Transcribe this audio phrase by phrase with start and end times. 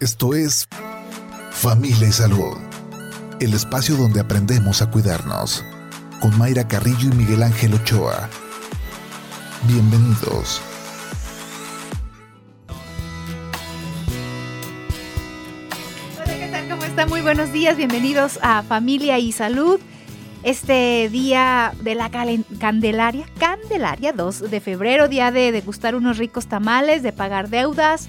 [0.00, 0.68] Esto es
[1.50, 2.56] Familia y Salud,
[3.40, 5.64] el espacio donde aprendemos a cuidarnos,
[6.20, 8.28] con Mayra Carrillo y Miguel Ángel Ochoa.
[9.66, 10.60] Bienvenidos.
[16.14, 16.68] Hola, ¿qué tal?
[16.68, 17.08] ¿Cómo están?
[17.08, 19.80] Muy buenos días, bienvenidos a Familia y Salud.
[20.44, 22.08] Este día de la
[22.60, 28.08] Candelaria, Candelaria 2 de febrero, día de degustar unos ricos tamales, de pagar deudas,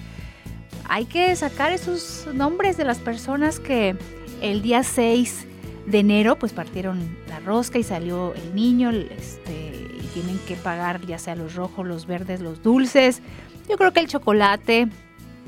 [0.90, 3.95] hay que sacar esos nombres de las personas que
[4.41, 5.46] el día 6
[5.86, 11.05] de enero pues partieron la rosca y salió el niño este, y tienen que pagar
[11.05, 13.22] ya sea los rojos, los verdes, los dulces.
[13.70, 14.88] Yo creo que el chocolate,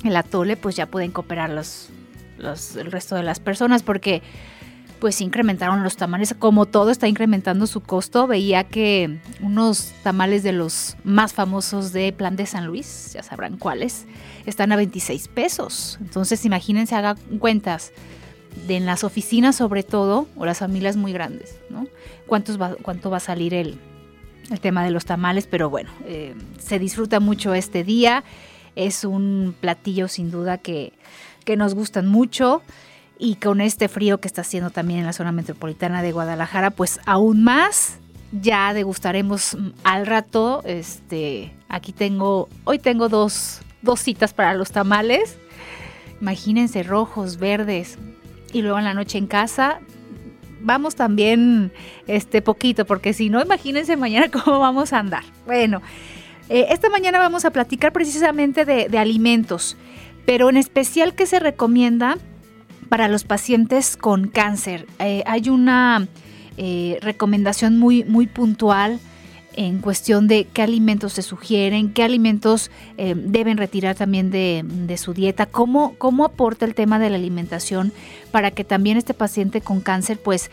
[0.03, 1.89] el atole pues ya pueden cooperar los,
[2.37, 4.21] los, el resto de las personas porque
[5.01, 10.51] pues incrementaron los tamales, como todo está incrementando su costo, veía que unos tamales de
[10.51, 14.05] los más famosos de Plan de San Luis, ya sabrán cuáles,
[14.45, 15.97] están a 26 pesos.
[16.01, 17.93] Entonces imagínense, hagan cuentas
[18.67, 21.87] en las oficinas sobre todo, o las familias muy grandes, ¿no?
[22.27, 23.79] ¿Cuántos ¿Cuánto va a salir el,
[24.51, 25.47] el tema de los tamales?
[25.47, 28.23] Pero bueno, eh, se disfruta mucho este día,
[28.75, 30.93] es un platillo sin duda que,
[31.43, 32.61] que nos gustan mucho
[33.21, 36.99] y con este frío que está haciendo también en la zona metropolitana de Guadalajara, pues
[37.05, 37.99] aún más.
[38.31, 40.63] Ya degustaremos al rato.
[40.65, 45.37] Este, aquí tengo, hoy tengo dos, dos citas para los tamales.
[46.19, 47.99] Imagínense rojos, verdes.
[48.53, 49.81] Y luego en la noche en casa
[50.61, 51.71] vamos también
[52.07, 55.23] este poquito, porque si no, imagínense mañana cómo vamos a andar.
[55.45, 55.83] Bueno,
[56.49, 59.77] eh, esta mañana vamos a platicar precisamente de, de alimentos,
[60.25, 62.17] pero en especial que se recomienda
[62.91, 64.85] para los pacientes con cáncer.
[64.99, 66.09] Eh, hay una
[66.57, 68.99] eh, recomendación muy, muy puntual
[69.53, 75.13] en cuestión de qué alimentos se sugieren, qué alimentos eh, deben retirar también de, su
[75.13, 77.93] dieta, cómo, cómo aporta el tema de la alimentación
[78.29, 80.51] para que también este paciente con cáncer pues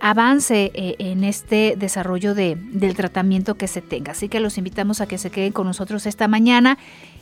[0.00, 4.12] avance en este desarrollo de, del tratamiento que se tenga.
[4.12, 6.76] Así que los invitamos a que se queden con nosotros esta mañana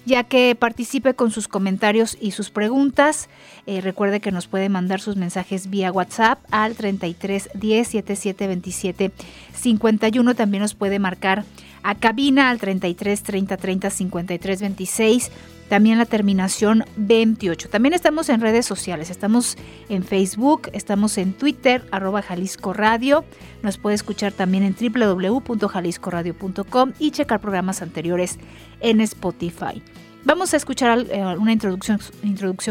[0.06, 3.28] ya que participe con sus comentarios y sus preguntas.
[3.66, 9.10] Eh, recuerde que nos puede mandar sus mensajes vía WhatsApp al 33 10 77 27
[9.52, 10.34] 51.
[10.34, 11.44] También nos puede marcar
[11.82, 15.30] a cabina al 33 30 30 53 26
[15.68, 17.68] también la terminación 28.
[17.68, 19.56] También estamos en redes sociales, estamos
[19.88, 23.24] en Facebook, estamos en Twitter, arroba Jalisco Radio.
[23.62, 28.38] Nos puede escuchar también en www.jaliscoradio.com y checar programas anteriores
[28.80, 29.82] en Spotify.
[30.26, 32.00] Vamos a escuchar eh, una introducción,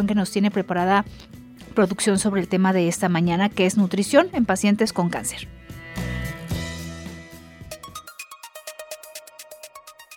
[0.07, 1.05] que nos tiene preparada
[1.73, 5.47] producción sobre el tema de esta mañana, que es nutrición en pacientes con cáncer.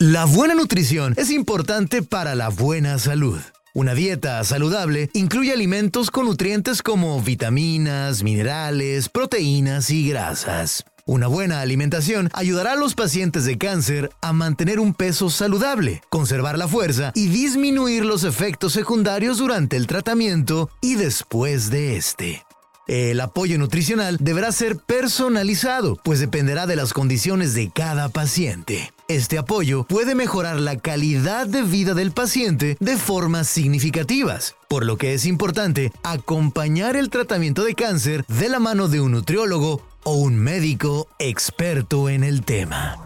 [0.00, 3.38] La buena nutrición es importante para la buena salud.
[3.72, 10.84] Una dieta saludable incluye alimentos con nutrientes como vitaminas, minerales, proteínas y grasas.
[11.08, 16.58] Una buena alimentación ayudará a los pacientes de cáncer a mantener un peso saludable, conservar
[16.58, 22.44] la fuerza y disminuir los efectos secundarios durante el tratamiento y después de este.
[22.88, 28.92] El apoyo nutricional deberá ser personalizado, pues dependerá de las condiciones de cada paciente.
[29.08, 34.98] Este apoyo puede mejorar la calidad de vida del paciente de formas significativas, por lo
[34.98, 40.14] que es importante acompañar el tratamiento de cáncer de la mano de un nutriólogo o
[40.14, 42.96] un médico experto en el tema.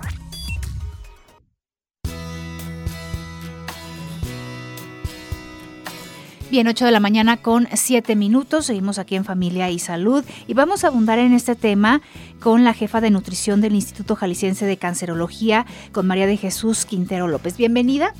[6.53, 8.67] Bien, 8 de la mañana con 7 minutos.
[8.67, 12.03] Seguimos aquí en Familia y Salud y vamos a abundar en este tema
[12.41, 17.27] con la jefa de nutrición del Instituto Jalisciense de Cancerología, con María de Jesús Quintero
[17.27, 17.57] López.
[17.57, 18.13] Bienvenida.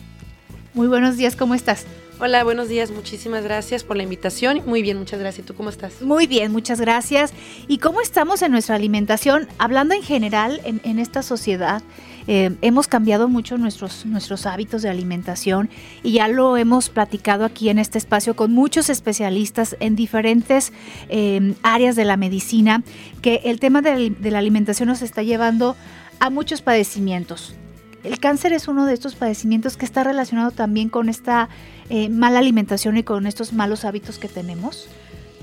[0.73, 1.85] Muy buenos días, ¿cómo estás?
[2.25, 2.93] Hola, buenos días.
[2.93, 4.63] Muchísimas gracias por la invitación.
[4.65, 5.45] Muy bien, muchas gracias.
[5.45, 6.03] ¿Tú cómo estás?
[6.03, 7.35] Muy bien, muchas gracias.
[7.67, 9.49] ¿Y cómo estamos en nuestra alimentación?
[9.59, 11.83] Hablando en general en, esta sociedad,
[12.29, 15.69] eh, hemos cambiado mucho nuestros, nuestros hábitos de alimentación
[16.05, 20.73] y ya lo hemos platicado aquí en este espacio con muchos especialistas en diferentes
[21.09, 22.85] eh, áreas de la medicina,
[23.21, 25.75] que el tema de la alimentación nos está llevando
[26.21, 27.57] a muchos padecimientos.
[28.05, 31.49] El cáncer es uno de estos padecimientos que está relacionado también con esta
[31.95, 34.89] eh, mala alimentación y con estos malos hábitos que tenemos.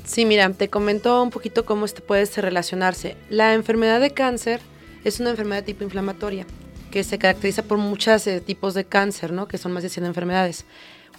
[0.04, 3.16] Sí, mira, te comento un poquito cómo este puede relacionarse.
[3.30, 4.60] La enfermedad de cáncer
[5.04, 6.48] es una enfermedad de tipo inflamatoria
[6.90, 9.48] que se caracteriza por muchos eh, tipos de cáncer, ¿no?
[9.48, 10.66] Que son más de 100 enfermedades.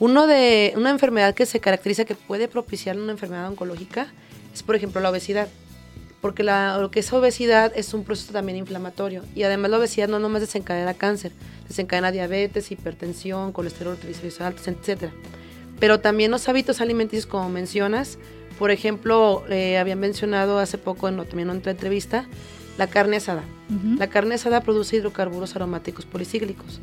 [0.00, 4.12] Uno de, una enfermedad que se caracteriza que puede propiciar una enfermedad oncológica
[4.52, 5.46] es, por ejemplo, la obesidad
[6.20, 10.18] porque lo que es obesidad es un proceso también inflamatorio y además la obesidad no
[10.18, 11.32] nomás desencadena cáncer,
[11.66, 15.10] desencadena diabetes, hipertensión, colesterol, triglicéridos altos, etc.
[15.78, 18.18] Pero también los hábitos alimenticios, como mencionas,
[18.58, 22.26] por ejemplo, eh, habían mencionado hace poco en, también en otra entrevista,
[22.76, 23.42] la carne asada.
[23.98, 26.80] La carne asada produce hidrocarburos aromáticos policíclicos,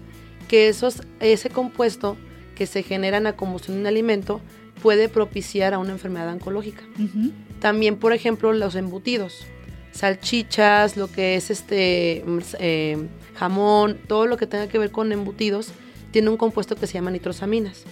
[0.48, 2.16] que esos, ese compuesto
[2.56, 4.40] que se genera en la combustión de un alimento
[4.82, 6.84] puede propiciar a una enfermedad oncológica.
[7.60, 9.46] También, por ejemplo, los embutidos,
[9.92, 15.12] salchichas, lo que es este mm, eh, jamón, todo lo que tenga que ver con
[15.12, 15.72] embutidos,
[16.12, 17.84] tiene un compuesto que se llama nitrosaminas.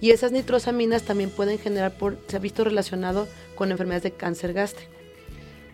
[0.00, 4.52] Y esas nitrosaminas también pueden generar, por, se ha visto relacionado con enfermedades de cáncer
[4.52, 4.92] gástrico.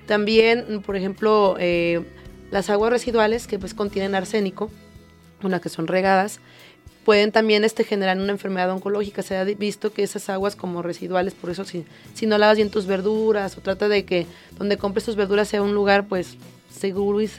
[0.07, 2.05] También, por ejemplo, eh,
[2.51, 4.71] las aguas residuales que pues contienen arsénico,
[5.43, 6.41] una que son regadas,
[7.07, 9.23] pueden también este, generar una enfermedad oncológica.
[9.23, 12.69] Se ha visto que esas aguas como residuales, por eso si, si no lavas bien
[12.69, 14.27] tus verduras o trata de que
[14.59, 16.37] donde compres tus verduras sea un lugar pues
[16.69, 17.31] seguro y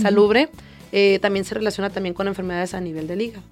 [0.00, 0.48] salubre,
[0.92, 3.42] eh, también se relaciona también con enfermedades a nivel del hígado.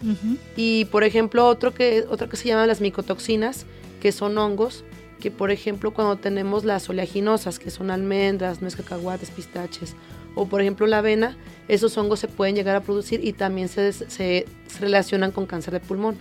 [0.54, 3.66] Y por ejemplo, otro que, otro que se llama las micotoxinas,
[4.00, 4.84] que son hongos,
[5.20, 9.96] que por ejemplo cuando tenemos las oleaginosas, que son almendras, nuez, cacahuates, pistaches,
[10.34, 11.36] o por ejemplo la avena,
[11.68, 14.46] esos hongos se pueden llegar a producir y también se, se,
[14.80, 16.16] relacionan con cáncer de pulmón.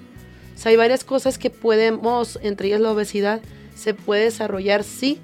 [0.55, 3.41] O sea, hay varias cosas que podemos, entre ellas la obesidad,
[3.75, 5.19] se puede desarrollar, sí.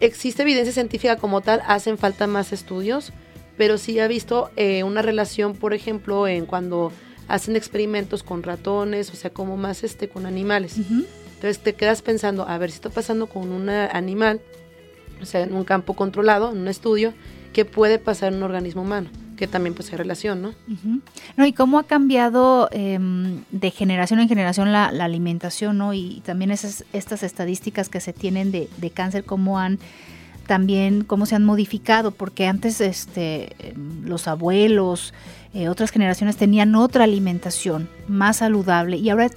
[0.00, 3.12] Existe evidencia científica como tal, hacen falta más estudios,
[3.56, 6.90] pero sí ha visto eh, una relación, por ejemplo, en cuando
[7.28, 10.76] hacen experimentos con ratones, o sea, como más este con animales.
[10.78, 14.40] Entonces te quedas pensando, a ver si está pasando con un animal,
[15.20, 17.14] o sea, en un campo controlado, en un estudio,
[17.52, 19.08] ¿qué puede pasar en un organismo humano?
[19.36, 20.54] Que también pues hay relación, ¿no?
[21.36, 25.94] No, y cómo ha cambiado em, de generación en generación la, alimentación, ¿no?
[25.94, 29.78] Y, también esas, estas estadísticas que se tienen de, cáncer, cómo han
[30.46, 33.54] también, cómo se han modificado, porque antes este,
[34.04, 35.14] los abuelos,
[35.54, 39.30] eh, otras generaciones tenían otra alimentación más saludable y ahora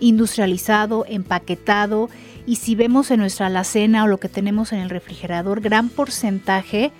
[0.00, 2.10] industrializado, empaquetado
[2.44, 6.90] y si vemos en nuestra alacena o lo que tenemos en el refrigerador, gran porcentaje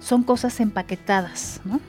[0.00, 1.80] son cosas empaquetadas, ¿no?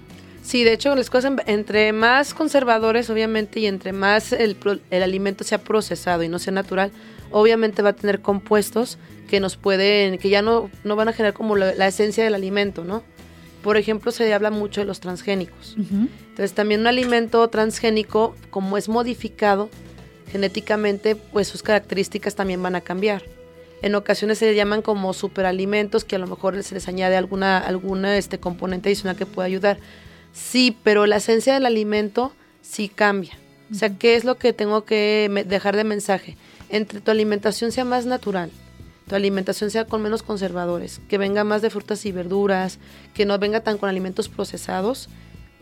[0.47, 4.55] Sí, de hecho, las cosas, entre más conservadores, obviamente, y entre más el,
[4.91, 6.91] alimento sea procesado y no sea natural,
[7.31, 11.33] obviamente va a tener compuestos que nos pueden, que ya no, no van a generar
[11.33, 13.03] como la, esencia del alimento, ¿no?
[13.61, 15.75] Por ejemplo, se habla mucho de los transgénicos.
[15.77, 19.69] Entonces, también un alimento transgénico, como es modificado
[20.31, 23.23] genéticamente, pues sus características también van a cambiar.
[23.81, 28.17] En ocasiones se llaman como superalimentos que a lo mejor se les añade alguna, alguna
[28.17, 29.77] este, componente adicional que pueda ayudar.
[30.33, 33.37] Sí, pero la esencia del alimento sí cambia.
[33.71, 36.37] O sea, ¿qué es lo que tengo que dejar de mensaje?
[36.69, 38.51] Entre tu alimentación sea más natural,
[39.07, 42.79] tu alimentación sea con menos conservadores, que venga más de frutas y verduras,
[43.13, 45.09] que no venga tan con alimentos procesados,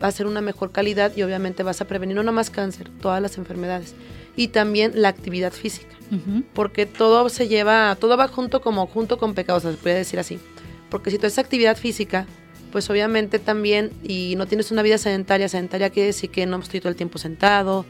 [0.02, 3.22] va a ser una mejor calidad y obviamente vas a prevenir no nomás cáncer, todas
[3.22, 3.94] las enfermedades.
[4.36, 5.96] Y también la actividad física
[6.54, 10.38] porque todo se lleva, todo va junto como junto con pecados, se puede decir así.
[10.90, 12.26] Porque si tú haces actividad física,
[12.72, 16.80] pues obviamente también, y no tienes una vida sedentaria, sedentaria quiere decir que no estoy
[16.80, 17.84] todo el tiempo sentado,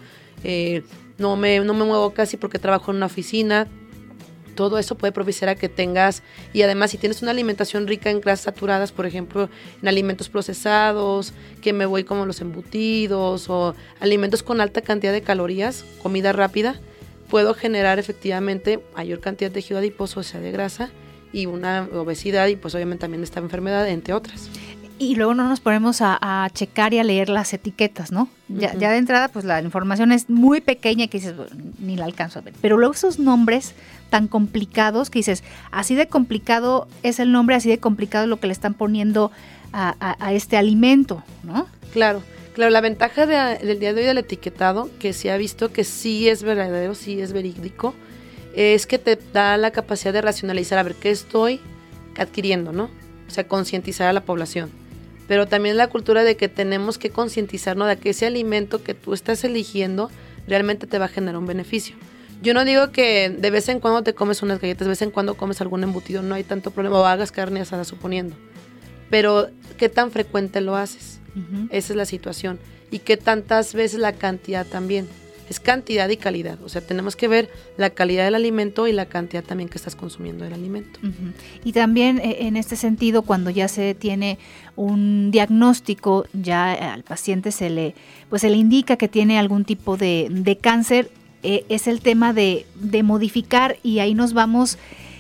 [0.45, 0.83] eh,
[1.19, 3.69] no, me, no me muevo casi porque trabajo en una oficina,
[4.57, 8.21] todo eso puede propiciar a que tengas, y además si tienes una alimentación rica en
[8.21, 9.49] grasas saturadas, por ejemplo,
[9.81, 11.33] en alimentos procesados,
[11.63, 16.81] que me voy como los embutidos o alimentos con alta cantidad de calorías, comida rápida,
[17.31, 20.91] puedo generar efectivamente mayor cantidad de tejido adiposo, o sea, de grasa,
[21.33, 24.49] y una obesidad y pues obviamente también esta enfermedad, entre otras.
[24.99, 28.29] Y luego no nos ponemos a, checar y a leer las etiquetas, ¿no?
[28.49, 31.35] ya, ya, de entrada, pues la información es muy pequeña que dices,
[31.79, 32.55] ni la alcanzo a ver.
[32.63, 33.75] Pero luego esos nombres
[34.09, 38.41] tan complicados que dices, así de complicado es el nombre, así de complicado es lo
[38.41, 39.33] que le están poniendo
[39.73, 41.67] a, a este alimento, ¿no?
[41.93, 42.23] Claro.
[42.57, 46.27] Claro, la ventaja del día de hoy del etiquetado, que se ha visto que sí
[46.27, 47.93] es verdadero, sí es verídico,
[48.55, 51.61] es que te da la capacidad de racionalizar, a ver qué estoy
[52.17, 52.85] adquiriendo, ¿no?
[53.29, 54.71] O sea, concientizar a la población.
[55.29, 59.13] Pero también la cultura de que tenemos que concientizarnos de que ese alimento que tú
[59.13, 60.11] estás eligiendo
[60.47, 61.97] realmente te va a generar un beneficio.
[62.43, 65.11] Yo no digo que de vez en cuando te comes unas galletas, de vez en
[65.11, 68.37] cuando comes algún embutido, no hay tanto problema, o hagas carne asada suponiendo.
[69.11, 71.21] Pero, ¿qué tan frecuente lo haces?
[71.71, 72.59] Esa es la situación.
[72.91, 75.09] Y que tantas veces la cantidad también.
[75.49, 76.61] Es cantidad y calidad.
[76.63, 79.97] O sea, tenemos que ver la calidad del alimento y la cantidad también que estás
[79.97, 81.01] consumiendo del alimento.
[81.65, 84.39] Y también eh, en este sentido, cuando ya se tiene
[84.75, 87.95] un diagnóstico, ya al paciente se le,
[88.29, 91.11] pues se le indica que tiene algún tipo de, cáncer,
[91.43, 94.79] eh, es el tema de, de modificar y ahí nos vamos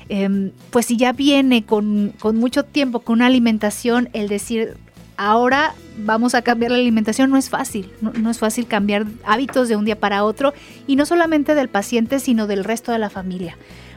[0.08, 4.76] Em, pues si ya viene con, mucho tiempo, con una alimentación, el decir,
[5.16, 9.76] ahora vamos a cambiar la alimentación, no es fácil, no, es fácil cambiar hábitos de
[9.76, 10.52] un día para otro
[10.86, 13.56] y no solamente del paciente, sino del resto de la familia,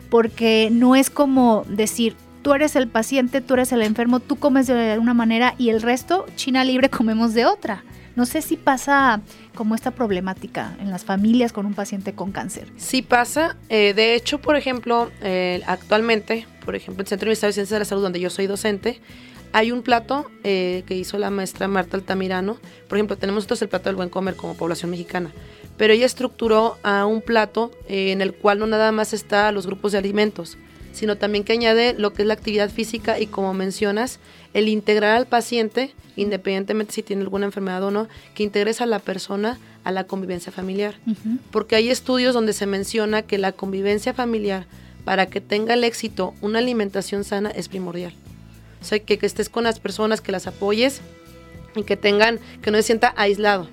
[0.10, 4.68] porque no es como decir, tú eres el paciente, tú eres el enfermo, tú comes
[4.68, 7.84] de una manera y el resto, China libre, comemos de otra.
[8.16, 9.22] No sé si pasa
[9.56, 12.68] como esta problemática en las familias con un paciente con cáncer.
[12.76, 13.56] Sí pasa.
[13.70, 17.86] Eh, de hecho, por ejemplo, eh, actualmente, por ejemplo, el Centro de Ciencias de la
[17.86, 19.00] Salud, donde yo soy docente,
[19.52, 22.58] hay un plato eh, que hizo la maestra Marta Altamirano.
[22.88, 25.32] Por ejemplo, tenemos nosotros el plato del buen comer como población mexicana,
[25.78, 29.66] pero ella estructuró a un plato eh, en el cual no nada más está los
[29.66, 30.58] grupos de alimentos,
[30.92, 34.20] sino también que añade lo que es la actividad física y como mencionas,
[34.54, 39.00] el integrar al paciente, independientemente si tiene alguna enfermedad o no, que integres a la
[39.00, 40.96] persona a la convivencia familiar.
[41.52, 44.66] Porque hay estudios donde se menciona que la convivencia familiar,
[45.06, 48.14] para que tenga el éxito, una alimentación sana es primordial.
[48.82, 51.02] O sea, que, estés con las personas, que las apoyes
[51.76, 53.68] y que tengan, que no se sienta aislado.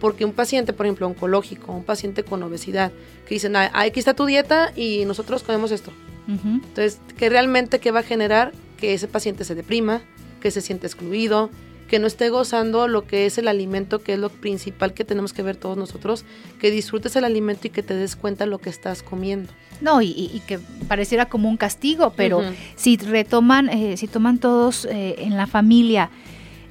[0.00, 2.92] Porque un paciente, por ejemplo, oncológico, un paciente con obesidad,
[3.26, 5.92] que dicen, ah, aquí está tu dieta y nosotros comemos esto.
[6.28, 10.00] Entonces, que realmente que va a generar que ese paciente se deprima,
[10.40, 11.50] que se siente excluido,
[11.90, 15.32] que no esté gozando lo que es el alimento, que es lo principal que tenemos
[15.32, 16.24] que ver todos nosotros,
[16.60, 19.52] que disfrutes el alimento y que te des cuenta lo que estás comiendo.
[19.80, 22.42] No, y, que pareciera como un castigo, pero
[22.76, 26.10] si retoman, eh, si toman todos eh, en la familia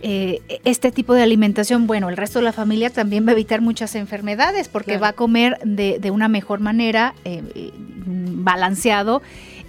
[0.01, 3.59] eh, este tipo de alimentación, bueno, el resto de la familia también va a evitar
[3.59, 7.13] muchas enfermedades porque va a comer de, de una mejor manera,
[8.05, 9.21] balanceado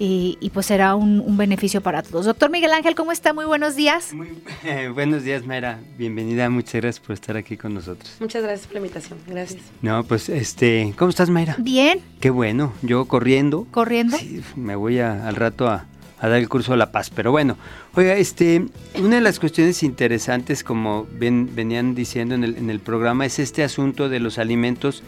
[0.02, 2.24] y, pues será un, beneficio para todos.
[2.24, 3.34] Doctor Miguel Ángel, ¿cómo está?
[3.34, 4.14] Muy buenos días.
[4.14, 4.28] Muy
[4.94, 5.78] buenos días, Mayra.
[5.98, 8.16] Bienvenida, muchas gracias por estar aquí con nosotros.
[8.18, 9.62] Muchas gracias por la invitación, gracias.
[9.82, 11.56] No, pues, este, ¿cómo estás, Mayra?
[11.58, 12.00] Bien.
[12.18, 13.66] Qué bueno, yo corriendo.
[13.70, 14.16] ¿Corriendo?
[14.16, 15.84] Sí, me voy al rato a,
[16.22, 17.10] dar el curso de la paz.
[17.10, 17.58] Pero bueno,
[17.94, 18.66] oiga, este,
[18.98, 23.62] una de las cuestiones interesantes, como venían diciendo en el, en el programa, es este
[23.62, 25.02] asunto de los alimentos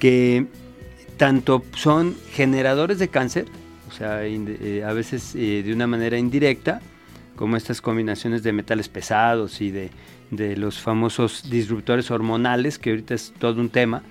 [0.00, 0.48] que
[1.16, 3.46] tanto son generadores de cáncer,
[3.92, 6.80] o sea, eh, a veces eh, de una manera indirecta,
[7.36, 9.90] como estas combinaciones de metales pesados y de,
[10.56, 14.02] los famosos disruptores hormonales, que ahorita es todo un tema.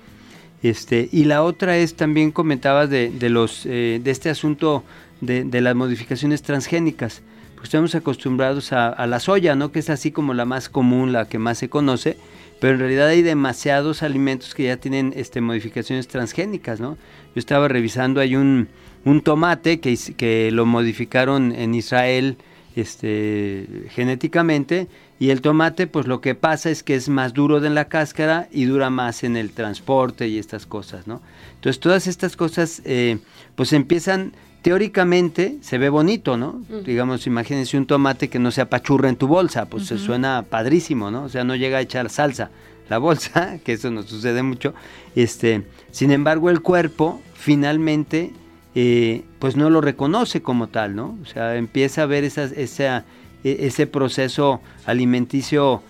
[0.62, 4.84] Este, y la otra es también comentabas de, los, eh, de este asunto
[5.20, 7.22] de, las modificaciones transgénicas.
[7.56, 9.72] Pues estamos acostumbrados a, la soya, ¿no?
[9.72, 12.16] que es así como la más común, la que más se conoce,
[12.60, 16.78] pero en realidad hay demasiados alimentos que ya tienen este, modificaciones transgénicas.
[16.78, 16.96] ¿no?
[17.34, 18.68] Yo estaba revisando, hay un,
[19.04, 22.36] un tomate que, que lo modificaron en Israel
[22.76, 27.70] este, genéticamente y el tomate pues lo que pasa es que es más duro de
[27.70, 31.20] la cáscara y dura más en el transporte y estas cosas, ¿no?
[31.54, 33.18] Entonces todas estas cosas eh,
[33.54, 34.32] pues empiezan
[34.62, 36.62] teóricamente se ve bonito, ¿no?
[36.84, 41.10] Digamos, imagínense un tomate que no se apachurra en tu bolsa, pues se suena padrísimo,
[41.10, 41.24] ¿no?
[41.24, 42.50] O sea, no llega a echar salsa
[42.88, 44.72] la bolsa, que eso no sucede mucho.
[45.14, 48.32] Este, sin embargo, el cuerpo finalmente
[48.74, 51.18] eh, pues no lo reconoce como tal, ¿no?
[51.22, 53.04] O sea, empieza a ver esa, esa,
[53.44, 55.82] ese proceso alimenticio,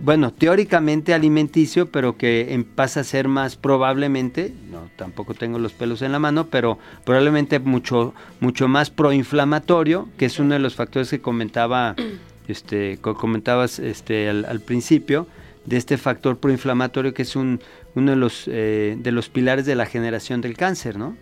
[0.00, 5.72] bueno, teóricamente alimenticio, pero que em, pasa a ser más probablemente, no, tampoco tengo los
[5.72, 10.76] pelos en la mano, pero probablemente mucho, mucho más proinflamatorio, que es uno de los
[10.76, 11.96] factores que comentaba,
[12.46, 15.26] este, comentabas este, al, principio,
[15.66, 17.60] de este factor proinflamatorio que es un,
[17.96, 21.16] uno de los, eh, de los pilares de la generación del cáncer, ¿no?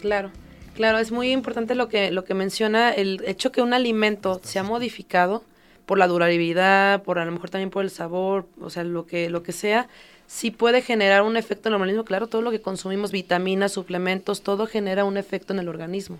[0.00, 0.30] Claro,
[0.74, 4.58] claro, es muy importante lo que, lo que menciona, el hecho que un alimento se
[4.58, 5.42] ha modificado
[5.86, 9.30] por la durabilidad, por a lo mejor también por el sabor, o sea, lo que,
[9.30, 9.88] lo que sea,
[10.26, 12.04] sí puede generar un efecto en el organismo.
[12.04, 16.18] Claro, todo lo que consumimos, vitaminas, suplementos, todo genera un efecto en el organismo.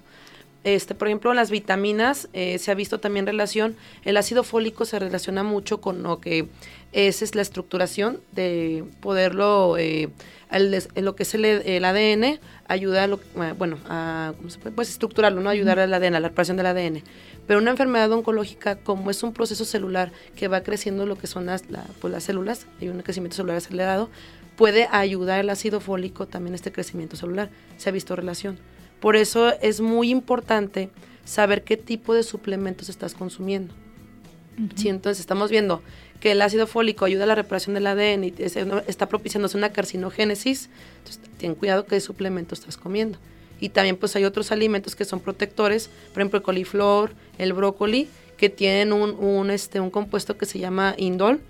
[0.65, 4.99] Este, por ejemplo, las vitaminas eh, se ha visto también relación, el ácido fólico se
[4.99, 6.49] relaciona mucho con lo que
[6.93, 10.09] es, es la estructuración de poderlo, eh,
[10.51, 14.75] lo que es el, ADN, ayuda a lo, eh, bueno, a, ¿cómo se puede?
[14.75, 15.51] Pues estructurarlo, ¿no?
[15.51, 17.03] Ayudar al ADN, a la reparación del ADN.
[17.47, 21.47] Pero una enfermedad oncológica, como es un proceso celular que va creciendo lo que son
[21.47, 21.65] las,
[22.01, 24.11] pues las células, hay un crecimiento celular acelerado,
[24.57, 27.51] puede ayudar el ácido fólico también a este crecimiento celular.
[27.77, 28.59] Se ha visto relación.
[29.01, 30.91] Por eso es muy importante
[31.25, 33.75] saber qué tipo de suplementos estás consumiendo.
[34.75, 35.83] Si entonces estamos viendo
[36.21, 38.35] que el ácido fólico ayuda a la reparación del ADN y
[38.87, 43.19] está propiciándose una carcinogénesis, entonces ten cuidado qué suplemento estás comiendo.
[43.61, 48.09] Y también pues hay otros alimentos que son protectores, por ejemplo el coliflor, el brócoli,
[48.37, 51.41] que tienen un, este, un compuesto que se llama indol.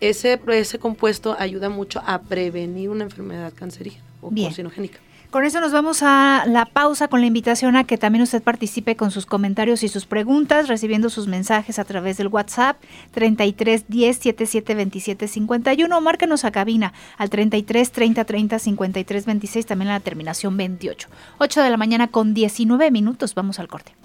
[0.00, 4.98] Ese, ese compuesto ayuda mucho a prevenir una enfermedad cancerígena o carcinogénica.
[5.32, 8.96] Con eso nos vamos a la pausa con la invitación a que también usted participe
[8.96, 12.76] con sus comentarios y sus preguntas, recibiendo sus mensajes a través del WhatsApp
[13.12, 19.64] 33 10 77 27 51 o márquenos a cabina al 33 30 30 53 26,
[19.64, 21.08] también a la terminación 28.
[21.38, 23.96] 8 de la mañana con 19 minutos, vamos al corte.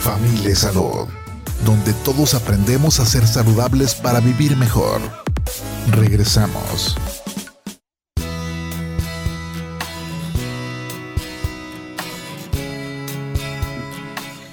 [0.00, 1.08] Familia Salud,
[1.64, 5.00] donde todos aprendemos a ser saludables para vivir mejor.
[5.90, 6.98] Regresamos.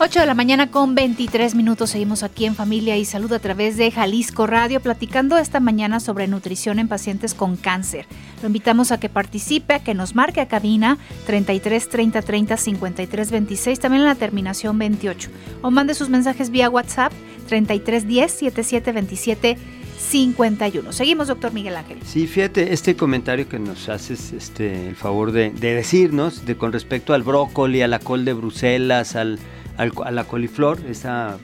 [0.06, 3.78] 8 de la mañana con 23 minutos seguimos aquí en Familia y Salud a través
[3.78, 8.06] de Jalisco Radio platicando esta mañana sobre nutrición en pacientes con cáncer.
[8.42, 13.32] Lo invitamos a que participe, a que nos marque a cabina 33 30 30 53
[13.32, 15.30] 26, también en la terminación 28
[15.62, 17.14] o mande sus mensajes vía WhatsApp
[17.48, 19.58] 33 10 77 27
[20.00, 20.92] 51.
[20.92, 22.00] Seguimos, doctor Miguel Ángel.
[22.04, 26.74] Sí, fíjate, este comentario que nos haces este, el favor de, de decirnos de, con
[26.74, 29.40] respecto al brócoli, a la col de Bruselas, al,
[29.78, 31.40] a la coliflor, esa,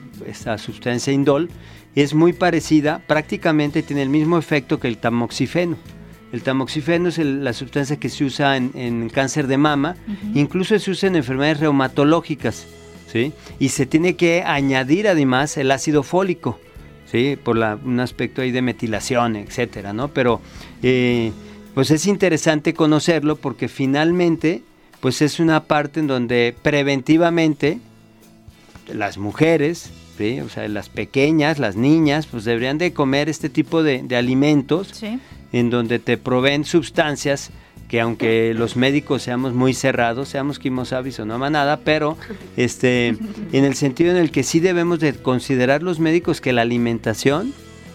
[0.58, 1.48] sustancia indol,
[1.94, 5.76] es muy parecida, prácticamente tiene el mismo efecto que el tamoxifeno.
[6.32, 9.96] El tamoxifeno es la sustancia que se usa en, cáncer de mama,
[10.34, 12.66] incluso se usa en enfermedades reumatológicas,
[13.08, 13.32] ¿sí?
[13.58, 16.60] Y se tiene que añadir además el ácido fólico,
[17.06, 17.36] ¿sí?
[17.42, 20.08] Por un aspecto ahí de metilación, etcétera, ¿no?
[20.08, 20.40] Pero,
[20.84, 21.32] eh,
[21.74, 24.62] pues es interesante conocerlo porque finalmente,
[25.00, 27.80] pues es una parte en donde preventivamente
[28.88, 29.90] las mujeres,
[30.44, 35.02] o sea, las pequeñas, las niñas, pues deberían de comer este tipo de, alimentos
[35.52, 37.50] en donde te proveen sustancias
[37.88, 42.18] que aunque los médicos seamos muy cerrados, seamos quimosabis o no nada, pero
[42.56, 43.08] este,
[43.52, 47.52] en el sentido en el que sí debemos de considerar los médicos que la alimentación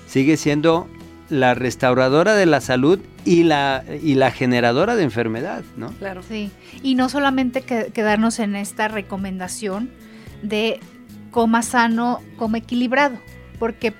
[0.07, 0.87] sigue siendo
[1.29, 5.89] la restauradora de la salud y la, y la generadora de enfermedad, ¿no?
[5.93, 6.21] Claro.
[6.27, 6.51] Sí,
[6.83, 9.89] y no solamente quedarnos en esta recomendación,
[10.47, 10.79] de
[11.31, 13.17] coma sano, coma equilibrado,
[13.59, 13.93] porque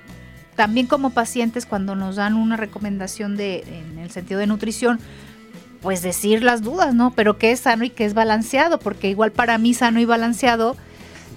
[0.55, 4.99] también como pacientes cuando nos dan una recomendación de en el sentido de nutrición,
[5.81, 7.11] pues decir las dudas, ¿no?
[7.11, 10.75] Pero qué es sano y qué es balanceado, porque igual para mí sano y balanceado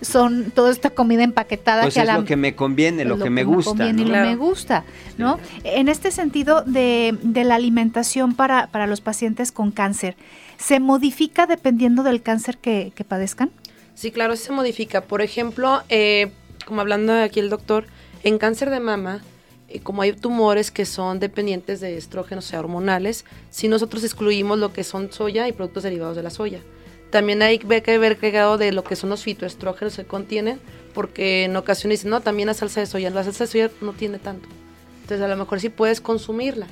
[0.01, 3.45] son toda esta comida empaquetada pues que es lo que me conviene, lo, que, me
[3.45, 4.85] gusta, conviene y lo me gusta,
[5.17, 5.39] ¿no?
[5.65, 10.17] En este sentido de, de la alimentación para, para, los pacientes con cáncer,
[10.57, 13.51] ¿se modifica dependiendo del cáncer que, que padezcan?
[13.99, 15.01] Sí, claro, se modifica.
[15.01, 16.31] Por ejemplo, eh,
[16.67, 17.87] como hablando aquí el doctor,
[18.23, 19.25] en cáncer de mama,
[19.67, 24.57] eh, como hay tumores que son dependientes de estrógenos, o sea, hormonales, si nosotros excluimos
[24.57, 26.61] lo que son soya y productos derivados de la soya.
[27.11, 30.61] También hay que ver cargado de lo que son los fitoestrógenos que contienen,
[30.95, 33.11] porque en ocasiones dicen, no, también la salsa de soya.
[33.11, 34.49] La salsa de soya no tiene tanto.
[35.03, 36.69] Entonces, a lo mejor sí puedes consumirla.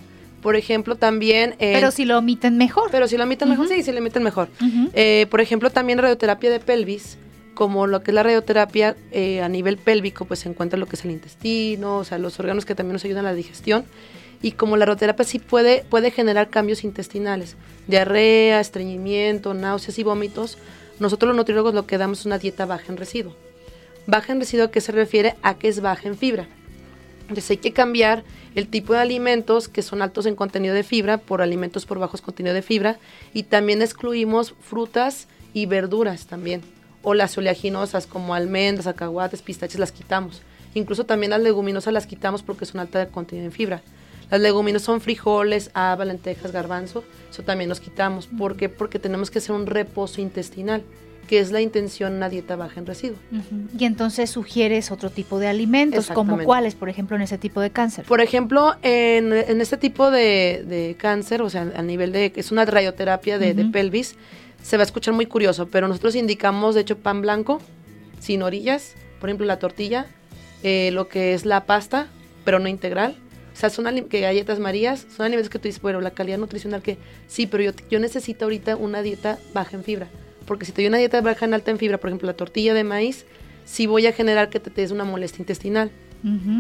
[0.47, 1.57] Por ejemplo, también...
[1.59, 2.89] Eh, pero si lo omiten mejor.
[2.93, 4.49] Pero si lo omiten mejor, sí, si lo omiten mejor.
[4.93, 7.19] Eh, por ejemplo, también radioterapia de pelvis,
[7.55, 10.95] como lo que es la radioterapia eh, a nivel pélvico, pues se encuentra lo que
[10.95, 13.87] es el intestino, o sea, los órganos que también nos ayudan a la digestión.
[14.41, 17.57] Y como la radioterapia sí puede, puede generar cambios intestinales,
[17.89, 20.59] diarrea, estreñimiento, náuseas y vómitos,
[21.01, 23.35] nosotros los nutriólogos lo que damos es una dieta baja en residuo.
[24.07, 25.35] Baja en residuo, ¿a qué se refiere?
[25.43, 26.47] A que es baja en fibra.
[27.23, 28.23] Entonces hay que cambiar
[28.57, 32.23] el tipo de alimentos que son altos en contenido de fibra por alimentos por bajos
[32.23, 32.99] contenido de fibra
[33.35, 36.63] y también excluimos frutas y verduras también
[37.03, 40.43] o las oleaginosas como almendras, acahuates, pistaches las quitamos.
[40.75, 43.83] Incluso también las leguminosas las quitamos porque son altas de contenido en fibra.
[44.31, 48.27] Las leguminosas son frijoles, haba, lentejas, garbanzo, eso también los quitamos.
[48.27, 48.69] ¿Por qué?
[48.69, 50.83] Porque tenemos que hacer un reposo intestinal
[51.27, 53.19] que es la intención una dieta baja en residuo.
[53.79, 57.71] Y entonces sugieres otro tipo de alimentos, como cuáles, por ejemplo, en ese tipo de
[57.71, 58.05] cáncer.
[58.05, 63.39] Por ejemplo, en, este tipo de, cáncer, o sea, a nivel de, es una radioterapia
[63.39, 64.17] de, pelvis,
[64.63, 67.61] se va a escuchar muy curioso, pero nosotros indicamos, de hecho, pan blanco,
[68.19, 70.07] sin orillas, por ejemplo, la tortilla,
[70.63, 72.09] eh, lo que es la pasta,
[72.45, 73.17] pero no integral.
[73.53, 76.83] O sea, son que galletas marías, son alimentos que tú dices, bueno, la calidad nutricional
[76.83, 80.09] que sí, pero yo, yo necesito ahorita una dieta baja en fibra
[80.47, 82.75] porque si te doy una dieta baja en alta en fibra, por ejemplo, la tortilla
[82.75, 83.27] de maíz,
[83.65, 85.91] sí voy a generar que te, des una molestia intestinal.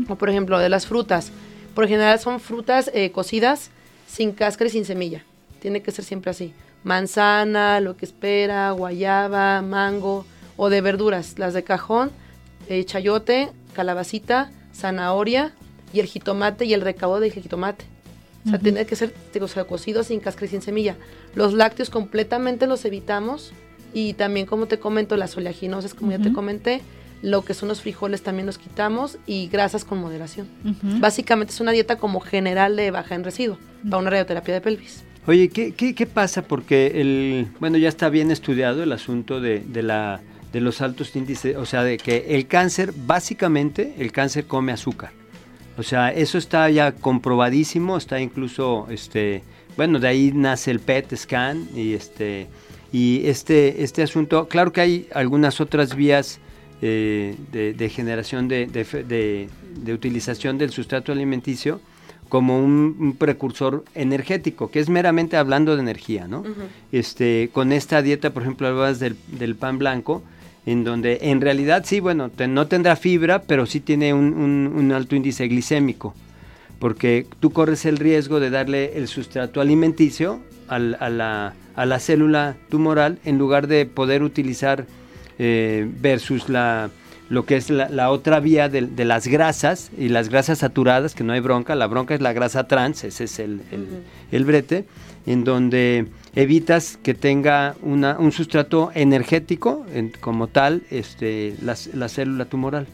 [0.08, 1.32] O por ejemplo, de las frutas.
[1.74, 3.70] Por general son frutas eh, cocidas
[4.06, 5.24] sin cáscara y sin semilla.
[5.60, 6.52] Tiene que ser siempre así.
[6.84, 10.24] Manzana, lo que espera, guayaba, mango
[10.56, 11.38] o de verduras.
[11.38, 12.12] Las de cajón,
[12.68, 15.52] eh, chayote, calabacita, zanahoria
[15.92, 17.86] y el jitomate y el recaudo del jitomate.
[18.46, 20.96] O sea, tiene que ser digo, cocido sin cáscara y sin semilla.
[21.34, 23.52] Los lácteos completamente los evitamos
[23.96, 26.82] y también, como te comento, las oleaginosas, como ya te comenté,
[27.22, 30.46] lo que son los frijoles también los quitamos y grasas con moderación.
[31.00, 35.02] Básicamente es una dieta como general de baja en residuo para una radioterapia de pelvis.
[35.26, 36.42] Oye, ¿qué, qué, qué pasa?
[36.42, 40.20] Porque el, bueno, ya está bien estudiado el asunto de, de, la,
[40.52, 45.12] de los altos índices, o sea, de que el cáncer, básicamente, el cáncer come azúcar.
[45.78, 49.42] O sea, eso está ya comprobadísimo, está incluso, este,
[49.74, 52.46] bueno, de ahí nace el PET scan y este,
[52.96, 56.40] y este, este asunto, claro que hay algunas otras vías
[56.80, 59.48] eh, de, de, generación de, de,
[59.84, 61.78] de, utilización del sustrato alimenticio
[62.30, 66.40] como un, un, precursor energético, que es meramente hablando de energía, ¿no?
[66.40, 66.68] Uh -huh.
[66.90, 70.22] este, con esta dieta, por ejemplo, hablabas del, del pan blanco,
[70.64, 74.72] en donde en realidad sí, bueno, te, no tendrá fibra, pero sí tiene un, un,
[74.74, 76.14] un, alto índice glicémico,
[76.78, 81.98] porque tú corres el riesgo de darle el sustrato alimenticio al, a, la, a, la,
[81.98, 84.86] célula tumoral en lugar de poder utilizar
[85.38, 86.90] eh, versus la,
[87.28, 91.14] lo que es la, la otra vía de, de, las grasas y las grasas saturadas,
[91.14, 93.84] que no hay bronca, la bronca es la grasa trans, ese es el, el, uh
[93.84, 94.32] -huh.
[94.32, 94.84] el brete,
[95.26, 102.08] en donde evitas que tenga una, un sustrato energético en, como tal este, la, la,
[102.08, 102.86] célula tumoral.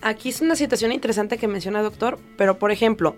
[0.00, 3.16] Aquí es una situación interesante que menciona doctor, pero por ejemplo,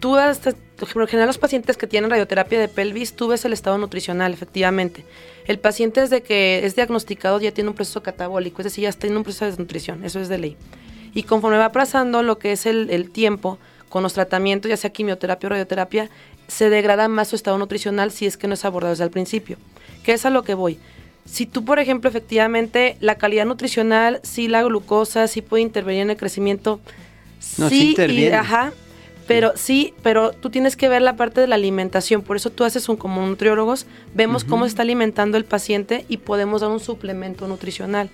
[0.00, 3.52] tú hasta, por lo general los pacientes que tienen radioterapia de pelvis, tú ves el
[3.52, 5.04] estado nutricional, efectivamente.
[5.46, 9.06] El paciente desde que es diagnosticado ya tiene un proceso catabólico, es decir, ya está
[9.06, 10.56] en un proceso de desnutrición, eso es de ley.
[11.14, 13.58] Y conforme va pasando lo que es el, el tiempo,
[13.88, 16.10] con los tratamientos, ya sea quimioterapia o radioterapia,
[16.46, 19.56] se degrada más su estado nutricional si es que no es abordado desde el principio.
[20.02, 20.78] ¿Qué es a lo que voy?
[21.24, 26.10] Si tú, por ejemplo, efectivamente, la calidad nutricional, sí la glucosa, sí puede intervenir en
[26.10, 26.80] el crecimiento,
[27.58, 28.72] no, sí, sí y, ajá,
[29.28, 32.22] pero sí, pero tú tienes que ver la parte de la alimentación.
[32.22, 34.50] Por eso tú haces un como nutriólogos, vemos uh -huh.
[34.50, 38.10] cómo se está alimentando el paciente y podemos dar un suplemento nutricional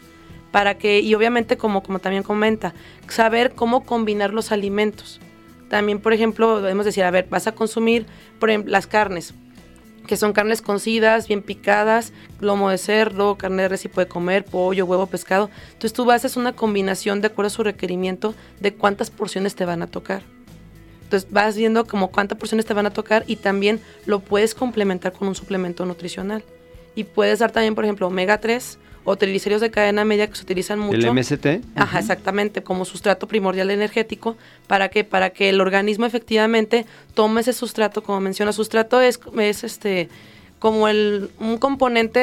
[0.50, 2.74] para que y obviamente como como también comenta,
[3.08, 5.20] saber cómo combinar los alimentos.
[5.68, 8.06] También, por ejemplo, debemos decir, a ver, vas a consumir,
[8.38, 9.34] por ejemplo, las carnes,
[10.06, 14.44] que son carnes cocidas, bien picadas, lomo de cerdo, carne de res si puede comer,
[14.44, 15.48] pollo, huevo, pescado.
[15.66, 19.82] Entonces tú haces una combinación de acuerdo a su requerimiento de cuántas porciones te van
[19.82, 20.33] a tocar.
[21.14, 25.12] Entonces vas viendo como cuántas porciones te van a tocar y también lo puedes complementar
[25.12, 26.42] con un suplemento nutricional.
[26.96, 30.42] Y puedes dar también, por ejemplo, omega 3 o triglicéridos de cadena media que se
[30.42, 31.06] utilizan mucho.
[31.06, 31.46] ¿El MST?
[31.46, 32.00] Ajá, uh -huh.
[32.00, 38.02] exactamente, como sustrato primordial energético, ¿para que Para que el organismo efectivamente tome ese sustrato,
[38.02, 40.08] como menciona, sustrato es, es este
[40.64, 42.20] como el, un componente,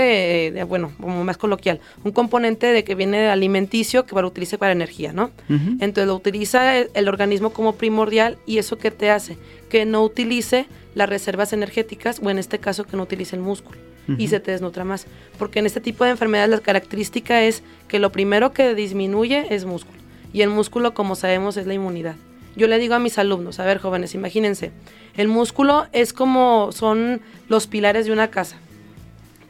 [0.52, 4.72] de, bueno, como más coloquial, un componente de que viene alimenticio que para utilice para
[4.72, 5.26] energía, ¿no?
[5.48, 5.78] Uh -huh.
[5.80, 9.38] Entonces lo utiliza el, el, organismo como primordial y eso que te hace
[9.70, 13.78] que no utilice las reservas energéticas o en este caso que no utilice el músculo
[14.08, 14.16] uh -huh.
[14.20, 15.06] y se te desnutra más.
[15.38, 19.66] Porque en este tipo de enfermedades la característica es que lo primero que disminuye es
[19.66, 20.00] músculo
[20.34, 22.16] y el músculo como sabemos es la inmunidad.
[22.56, 24.72] Yo le digo a mis alumnos, a ver jóvenes, imagínense,
[25.16, 28.58] el músculo es como son los pilares de una casa.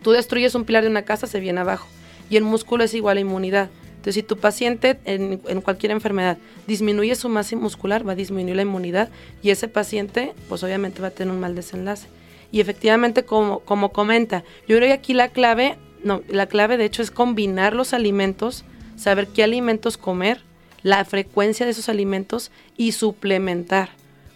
[0.04, 1.88] Tú destruyes un pilar de una casa, se viene abajo.
[2.30, 3.70] Y el músculo es igual a inmunidad.
[3.90, 8.56] Entonces, si tu paciente en, en, cualquier enfermedad disminuye su masa muscular, va a disminuir
[8.56, 9.10] la inmunidad
[9.44, 12.08] y ese paciente, pues obviamente va a tener un mal desenlace.
[12.52, 16.86] Y efectivamente, como, como comenta, yo creo que aquí la clave, no, la clave de
[16.86, 20.42] hecho es combinar los alimentos, saber qué alimentos comer,
[20.84, 23.90] la frecuencia de esos alimentos y suplementar.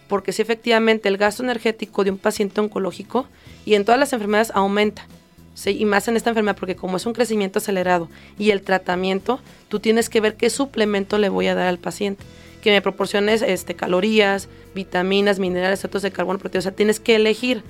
[0.08, 3.26] Porque si efectivamente el gasto energético de un paciente oncológico
[3.64, 5.06] y en todas las enfermedades aumenta,
[5.54, 5.76] ¿sí?
[5.78, 9.80] y más en esta enfermedad, porque como es un crecimiento acelerado y el tratamiento, tú
[9.80, 12.24] tienes que ver qué suplemento le voy a dar al paciente.
[12.62, 16.66] Que me proporciones este, calorías, vitaminas, minerales, datos de carbono, proteínas.
[16.66, 17.62] O sea, tienes que elegir.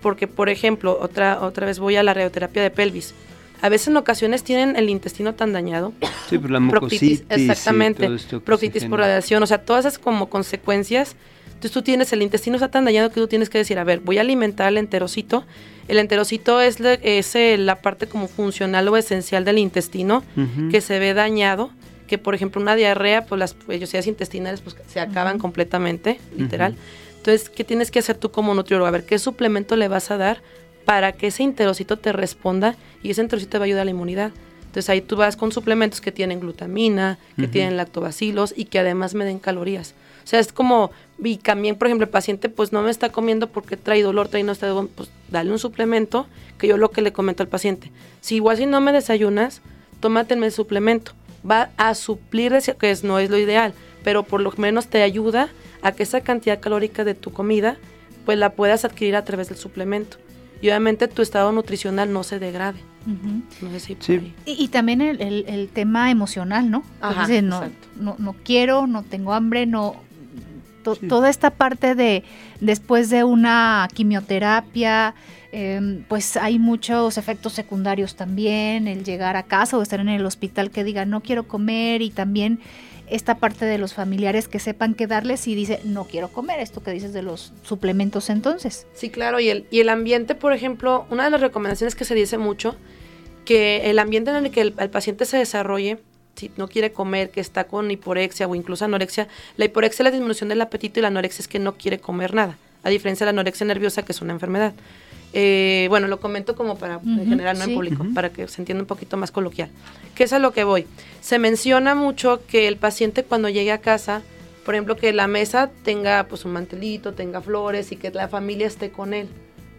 [0.00, 3.14] Porque, por ejemplo, otra, otra vez voy a la radioterapia de pelvis
[3.60, 5.92] a veces en ocasiones tienen el intestino tan dañado.
[6.28, 7.24] Sí, por la mucositis.
[7.28, 8.08] Exactamente.
[8.44, 11.16] Proctitis por radiación, o sea, todas esas como consecuencias.
[11.46, 14.00] Entonces tú tienes el intestino está tan dañado que tú tienes que decir, a ver,
[14.00, 15.44] voy a alimentar el enterocito.
[15.88, 20.70] El enterocito es, la, es la parte como funcional o esencial del intestino uh -huh.
[20.70, 21.70] que se ve dañado.
[22.06, 25.42] Que por ejemplo una diarrea, pues las vellosidades intestinales pues, se acaban uh -huh.
[25.42, 26.72] completamente, literal.
[26.72, 27.16] Uh -huh.
[27.18, 28.86] Entonces, ¿qué tienes que hacer tú como nutriólogo?
[28.86, 30.40] A ver, ¿qué suplemento le vas a dar
[30.88, 33.90] para que ese enterocito te responda y ese enterocito te va a ayudar a la
[33.90, 34.32] inmunidad.
[34.60, 37.50] Entonces ahí tú vas con suplementos que tienen glutamina, que uh -huh.
[37.50, 39.92] tienen lactobacilos y que además me den calorías.
[40.24, 40.90] O sea, es como,
[41.22, 44.44] y también, por ejemplo, el paciente pues no me está comiendo porque trae dolor, trae
[44.44, 47.92] no está, pues dale un suplemento, que yo lo que le comento al paciente.
[48.22, 49.60] Si igual si no me desayunas,
[50.00, 51.12] tómate el suplemento.
[51.44, 53.74] Va a suplir, que es, no es lo ideal,
[54.04, 55.50] pero por lo menos te ayuda
[55.82, 57.76] a que esa cantidad calórica de tu comida
[58.24, 60.16] pues la puedas adquirir a través del suplemento
[60.60, 62.80] y obviamente tu estado nutricional no se degrade.
[63.06, 63.42] Uh -huh.
[63.62, 64.34] No sé si sí.
[64.44, 66.82] y, y, también el, el, el, tema emocional, ¿no?
[67.00, 67.62] Ajá, Entonces, no,
[67.96, 69.96] no, no, quiero, no tengo hambre, no
[70.96, 72.24] toda esta parte de
[72.60, 75.14] después de una quimioterapia,
[75.52, 80.24] em, pues hay muchos efectos secundarios también, el llegar a casa o estar en el
[80.24, 82.60] hospital que diga no quiero comer y también
[83.10, 86.82] esta parte de los familiares que sepan qué darles y dice, no quiero comer, esto
[86.82, 88.86] que dices de los suplementos entonces.
[88.94, 92.14] Sí, claro, y el, y el ambiente, por ejemplo, una de las recomendaciones que se
[92.14, 92.76] dice mucho,
[93.44, 95.98] que el ambiente en el que el, paciente se desarrolle,
[96.36, 100.10] si no quiere comer, que está con hiporexia o incluso anorexia, la hiporexia es la
[100.10, 103.32] disminución del apetito y la anorexia es que no quiere comer nada, a diferencia de
[103.32, 104.74] la anorexia nerviosa que es una enfermedad.
[105.32, 108.82] Eh, bueno, lo comento como para en general, no en público, para que se entienda
[108.82, 109.70] un poquito más coloquial.
[110.14, 110.86] ¿Qué es a lo que voy?
[111.20, 114.22] Se menciona mucho que el paciente cuando llegue a casa,
[114.64, 118.66] por ejemplo, que la mesa tenga pues un mantelito, tenga flores y que la familia
[118.66, 119.28] esté con él.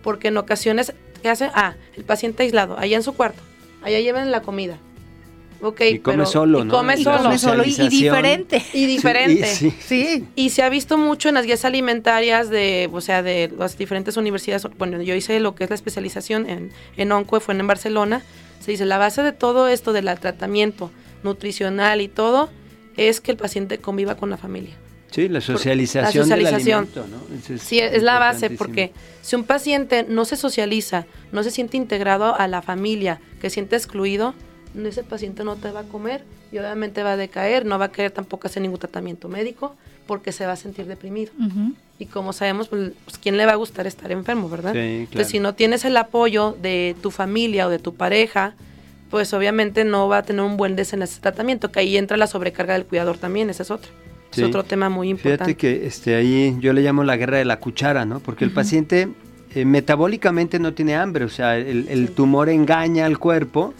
[0.03, 1.49] Porque en ocasiones, ¿qué hace?
[1.53, 3.41] Ah, el paciente aislado, allá en su cuarto,
[3.81, 4.77] allá lleven la comida
[5.79, 6.73] y come solo, ¿no?
[6.73, 7.63] Come solo.
[7.65, 8.63] y, diferente.
[8.73, 9.45] Y diferente.
[9.45, 13.77] Sí, Y se ha visto mucho en las guías alimentarias de, o sea, de las
[13.77, 14.67] diferentes universidades.
[14.77, 18.23] Bueno, yo hice lo que es la especialización en, en ONCO, fue en Barcelona.
[18.59, 20.91] Se dice, la base de todo esto del tratamiento
[21.23, 22.49] nutricional y todo
[22.97, 24.75] es que el paciente conviva con la familia.
[25.11, 26.03] Sí, la socialización.
[26.03, 26.87] La socialización.
[27.59, 28.91] sí, es la base, porque
[29.21, 33.75] si un paciente no se socializa, no se siente integrado a la familia, que siente
[33.75, 34.35] excluido,
[34.85, 37.91] ese paciente no te va a comer y obviamente va a decaer, no va a
[37.91, 39.75] querer tampoco hacer ningún tratamiento médico
[40.07, 41.31] porque se va a sentir deprimido.
[41.99, 44.75] Y como sabemos, pues, pues, ¿quién le va a gustar estar enfermo, verdad?
[44.75, 48.55] Entonces, si no tienes el apoyo de tu familia o de tu pareja,
[49.09, 52.17] pues obviamente no va a tener un buen des en ese tratamiento, que ahí entra
[52.17, 53.91] la sobrecarga del cuidador también, ese es otro.
[54.31, 55.45] Es otro tema muy importante.
[55.45, 58.19] Fíjate que este, ahí yo le llamo la guerra de la cuchara, ¿no?
[58.19, 59.09] Porque el paciente
[59.55, 63.73] eh, metabólicamente no tiene hambre, o sea, el, tumor engaña al cuerpo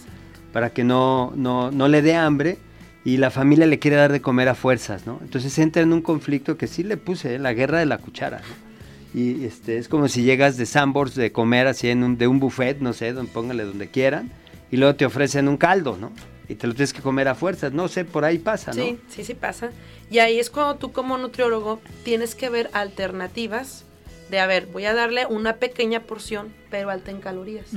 [0.52, 2.58] para que no, no, no, le dé hambre
[3.06, 5.20] y la familia le quiere dar de comer a fuerzas, ¿no?
[5.22, 7.40] Entonces entra en un conflicto que sí le puse, ¿eh?
[7.40, 8.42] la guerra de la cuchara,
[9.14, 12.40] Y este, es como si llegas de Sambors de comer así en un, de un
[12.40, 14.32] buffet, no sé, póngale donde quieran,
[14.72, 16.12] y luego te ofrecen un caldo, ¿no?
[16.48, 18.84] Y te lo tienes que comer a fuerzas, no sé, por ahí pasa, ¿no?
[18.84, 19.70] Sí, sí, sí pasa.
[20.10, 23.86] Y ahí es cuando tú como nutriólogo tienes que ver alternativas
[24.32, 27.68] de, a ver, voy a darle una pequeña porción, pero alta en calorías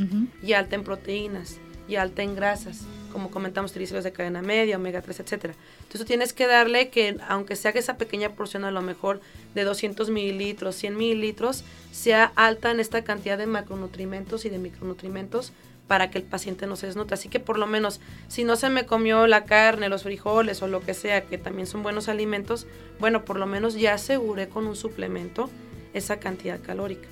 [0.42, 1.58] y alta en proteínas
[1.88, 5.54] y alta en grasas, como comentamos, triglicéridos de cadena media, omega 3, etcétera.
[5.82, 9.20] Entonces tienes que darle que, aunque sea que esa pequeña porción a lo mejor
[9.54, 15.52] de 200 mililitros, 100 mililitros, sea alta en esta cantidad de macronutrimentos y de micronutrimentos
[15.88, 17.14] para que el paciente no se desnutre.
[17.14, 20.68] Así que por lo menos, si no se me comió la carne, los frijoles o
[20.68, 22.66] lo que sea, que también son buenos alimentos,
[22.98, 25.50] bueno, por lo menos ya aseguré con un suplemento
[25.92, 27.08] esa cantidad calórica.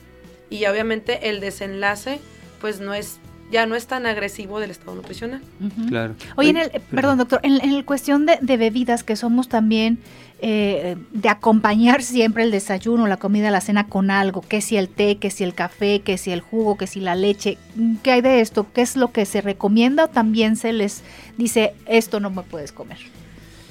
[0.49, 2.21] Y obviamente el desenlace,
[2.61, 3.19] pues no es
[3.51, 5.41] ya no es tan agresivo del estado nutricional.
[5.89, 6.15] Claro.
[6.37, 9.99] Oye, en el, perdón, doctor, en, en el cuestión de, bebidas, que somos también
[10.41, 14.89] eh, de acompañar siempre el desayuno, la comida, la cena con algo, que si el
[14.89, 17.59] té, que si el café, que si el jugo, que si la leche,
[18.03, 18.67] ¿qué hay de esto?
[18.73, 21.03] ¿Qué es lo que se recomienda o también se les
[21.37, 22.99] dice, esto no me puedes comer?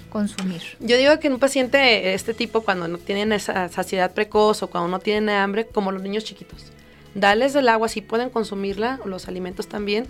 [0.09, 0.63] consumir.
[0.79, 4.67] Yo digo que en un paciente este tipo, cuando no tienen esa saciedad precoz o
[4.67, 6.65] cuando no tienen hambre, como los niños chiquitos,
[7.15, 10.05] Dales el agua si pueden consumirla, los alimentos también,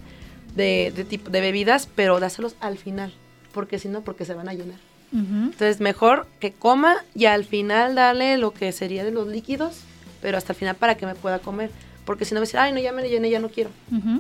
[0.56, 3.14] de, de, tipo, de bebidas, pero dáselos al final,
[3.54, 4.78] porque si no, porque se van a llenar.
[5.12, 9.82] Entonces, mejor que coma y al final darle lo que sería de los líquidos,
[10.22, 11.72] pero hasta el final para que me pueda comer.
[12.06, 13.70] Porque si no me dice, ay, no, ya me llené, ya no quiero.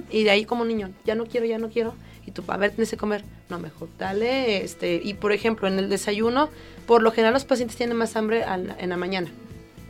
[0.09, 1.93] Y de ahí como niño, ya no quiero, ya no quiero.
[2.25, 3.23] Y tú, a ver, tienes que comer.
[3.49, 6.49] No, mejor dale, este, y por ejemplo, en el desayuno,
[6.85, 8.43] por lo general los pacientes tienen más hambre
[8.79, 9.29] en la mañana.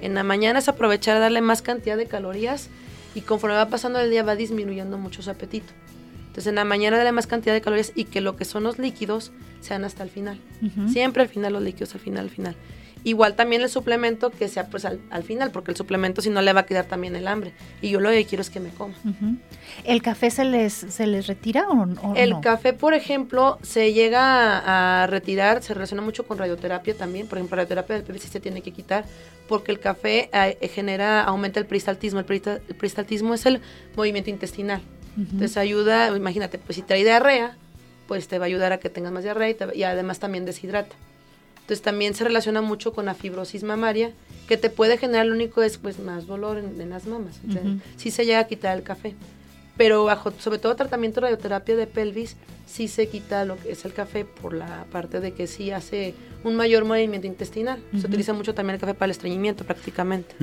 [0.02, 2.70] En la mañana es aprovechar a darle más cantidad de calorías
[3.16, 5.74] y conforme va pasando el día va disminuyendo mucho su apetito.
[6.28, 8.80] Entonces en la mañana darle más cantidad de calorías y que lo que son los
[8.80, 9.32] líquidos
[9.62, 10.40] sean hasta el final.
[10.92, 12.56] Siempre al final los líquidos, al final, al final.
[13.04, 16.52] Igual también el suplemento que sea pues al, final, porque el suplemento si no le
[16.52, 17.54] va a quedar también el hambre.
[17.82, 18.94] Y yo lo que quiero es que me coma.
[19.86, 22.14] ¿El café se les, se les retira o, no?
[22.16, 27.28] el café, por ejemplo, se llega a, retirar, se relaciona mucho con radioterapia también.
[27.28, 29.06] Por ejemplo, radioterapia del PVC se tiene que quitar
[29.48, 32.20] porque el café eh, genera, aumenta el peristaltismo.
[32.20, 33.62] El, peristaltismo es el
[33.96, 34.82] movimiento intestinal.
[35.18, 37.58] Entonces ayuda, imagínate, pues si trae diarrea,
[38.08, 40.96] pues te va a ayudar a que tengas más diarrea y además también deshidrata.
[41.69, 44.12] Entonces también se relaciona mucho con la fibrosis mamaria,
[44.47, 47.39] que te puede generar, lo único es pues más dolor en, las mamas.
[47.95, 49.13] Sí se llega a quitar el café.
[49.77, 53.86] Pero bajo, sobre todo tratamiento de radioterapia de pelvis, sí se quita lo que es
[53.86, 57.77] el café por la parte de que sí hace un mayor movimiento intestinal.
[58.01, 60.34] Se utiliza mucho también el café para el estreñimiento prácticamente.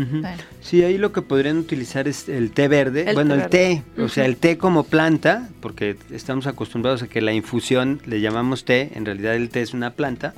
[0.60, 3.12] Sí, ahí lo que podrían utilizar es el té verde.
[3.14, 7.32] bueno, el té, o sea, el té como planta, porque estamos acostumbrados a que la
[7.32, 10.32] infusión le llamamos té, en realidad el té es una planta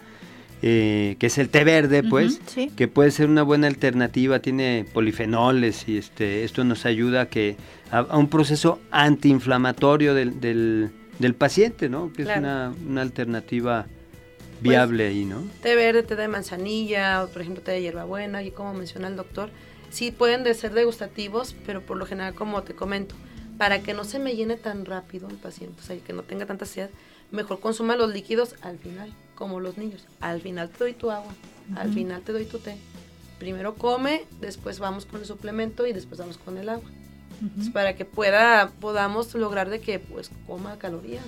[0.63, 2.71] eh, que es el té verde, pues, sí.
[2.77, 7.57] que puede ser una buena alternativa, tiene polifenoles y este, esto nos ayuda a, que,
[7.91, 12.13] a, a un proceso antiinflamatorio del, del, del paciente, ¿no?
[12.13, 12.41] Que Claro.
[12.41, 13.87] es una, una alternativa
[14.61, 15.45] viable ahí, ¿no?
[15.63, 19.15] té verde, té de manzanilla, o por ejemplo té de hierbabuena, y como menciona el
[19.15, 19.51] doctor,
[19.91, 23.15] sí pueden de ser degustativos, pero por lo general, como te comento,
[23.57, 26.47] para que no se me llene tan rápido el paciente, o sea, que no tenga
[26.47, 26.91] tanta sed,
[27.31, 30.05] mejor consuma los líquidos al final, como los niños.
[30.21, 31.33] Al final te doy tu agua,
[31.77, 32.77] al final te doy tu té.
[33.39, 36.91] Primero come, después vamos con el suplemento y después vamos con el agua.
[37.41, 41.23] Entonces, para que pueda, podamos lograr de que pues coma calorías,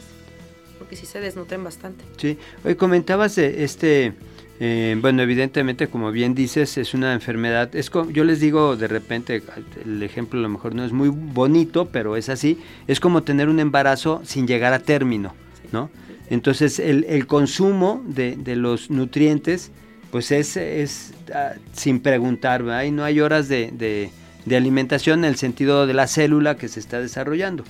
[0.79, 2.05] porque sí se desnutren bastante.
[2.17, 4.15] Sí, hoy comentabas de este,
[4.59, 8.89] eh, bueno, evidentemente, como bien dices, es una enfermedad, es co- yo les digo de
[8.89, 9.41] repente,
[9.85, 13.49] el ejemplo a lo mejor no es muy bonito, pero es así, es como tener
[13.49, 15.33] un embarazo sin llegar a término,
[15.71, 15.91] ¿no?
[16.31, 19.71] Entonces, el, el consumo de, de los nutrientes,
[20.11, 22.85] pues es, es ah, sin preguntar, ¿verdad?
[22.85, 24.11] y no hay horas de, de-
[24.47, 27.63] de alimentación en el sentido de la célula que se está desarrollando.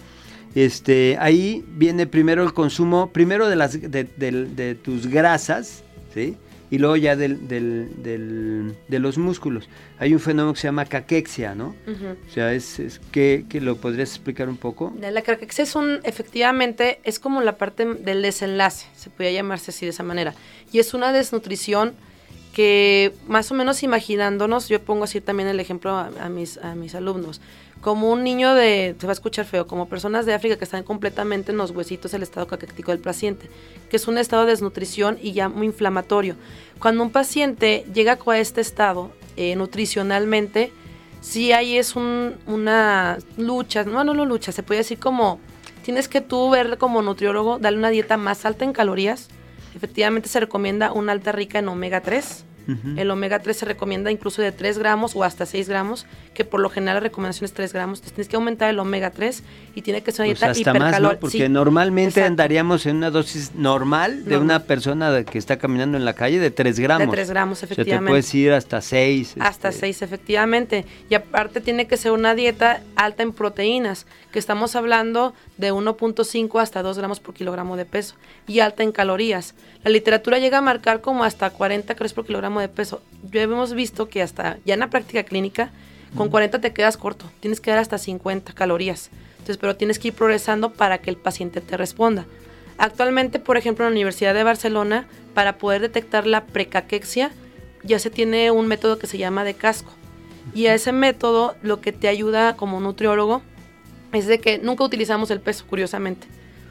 [0.55, 5.83] Este, ahí viene primero el consumo, primero de, las, de, tus grasas,
[6.14, 6.37] ¿sí?
[6.71, 9.69] Y luego ya del, del- del- de los músculos.
[9.99, 11.75] Hay un fenómeno que se llama caquexia, ¿no?
[11.87, 14.93] O sea, es, es que, que lo podrías explicar un poco.
[15.01, 19.85] La caquexia es un, efectivamente, es como la parte del desenlace, se podría llamarse así
[19.85, 20.35] de esa manera.
[20.73, 21.93] Y es una desnutrición
[22.55, 26.95] que más o menos imaginándonos, yo pongo así también el ejemplo a, mis, a mis
[26.95, 27.41] alumnos,
[27.81, 30.83] como un niño de, se va a escuchar feo, como personas de África que están
[30.83, 33.49] completamente en los huesitos el estado caquético del paciente,
[33.89, 36.37] que es un estado de desnutrición y ya muy inflamatorio.
[36.79, 40.73] Cuando un paciente llega a este estado eh, nutricionalmente,
[41.23, 45.39] sí ahí es un- una lucha, no, no, no lucha, se puede decir como,
[45.83, 49.29] tienes que tú ver como nutriólogo, darle una dieta más alta en calorías.
[49.75, 52.45] Efectivamente se recomienda una alta rica en omega 3.
[52.69, 53.01] Ujú.
[53.01, 56.61] El omega 3 se recomienda incluso de 3 gramos o hasta 6 gramos, que por
[56.61, 57.99] lo general la recomendación es 3 gramos.
[57.99, 59.43] Entonces tienes que aumentar el omega 3
[59.75, 61.19] y tiene que ser una Pues dieta hasta más, ¿no?
[61.19, 62.27] Porque normalmente exacto.
[62.29, 66.51] andaríamos en una dosis normal de una persona que está caminando en la calle de
[66.51, 67.07] 3 gramos.
[67.09, 68.11] De 3 gramos, O sea, te efectivamente.
[68.11, 69.35] puedes ir hasta este, 6.
[69.41, 70.85] Hasta 6, efectivamente.
[71.09, 76.61] Y aparte tiene que ser una dieta alta en proteínas, que estamos hablando de 1.5
[76.61, 78.14] hasta 2 gramos por kilogramo de peso,
[78.47, 79.55] y alta en calorías.
[79.85, 83.03] La literatura llega a marcar como hasta 40 calorías por kilogramo de peso.
[83.31, 85.71] Ya hemos visto que hasta, ya en la práctica clínica,
[86.16, 89.11] con 40 te quedas corto, tienes que dar hasta 50 calorías.
[89.33, 92.27] Entonces, pero tienes que ir progresando para que el paciente te responda.
[92.79, 97.31] Actualmente, por ejemplo, en la Universidad de Barcelona, para poder detectar la precaquexia,
[97.83, 99.93] ya se tiene un método que se llama de casco.
[100.55, 103.43] Y a ese método lo que te ayuda como nutriólogo
[104.12, 106.27] es de que nunca utilizamos el peso, curiosamente.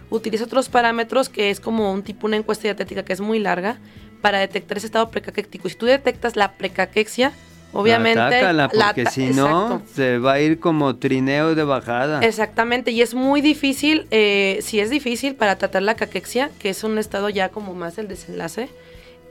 [0.10, 3.78] Utiliza otros parámetros que es como un tipo, una encuesta dietética que es muy larga
[4.22, 5.68] para detectar ese estado precaquético.
[5.68, 7.32] Y si tú detectas la precaquexia,
[7.74, 8.20] obviamente...
[8.20, 9.94] Atácala, porque si no, Exacto.
[9.94, 12.22] se va a ir como trineo de bajada.
[12.22, 16.84] Exactamente, y es muy difícil, eh, si es difícil para tratar la caquexia, que es
[16.84, 18.70] un estado ya como más del desenlace,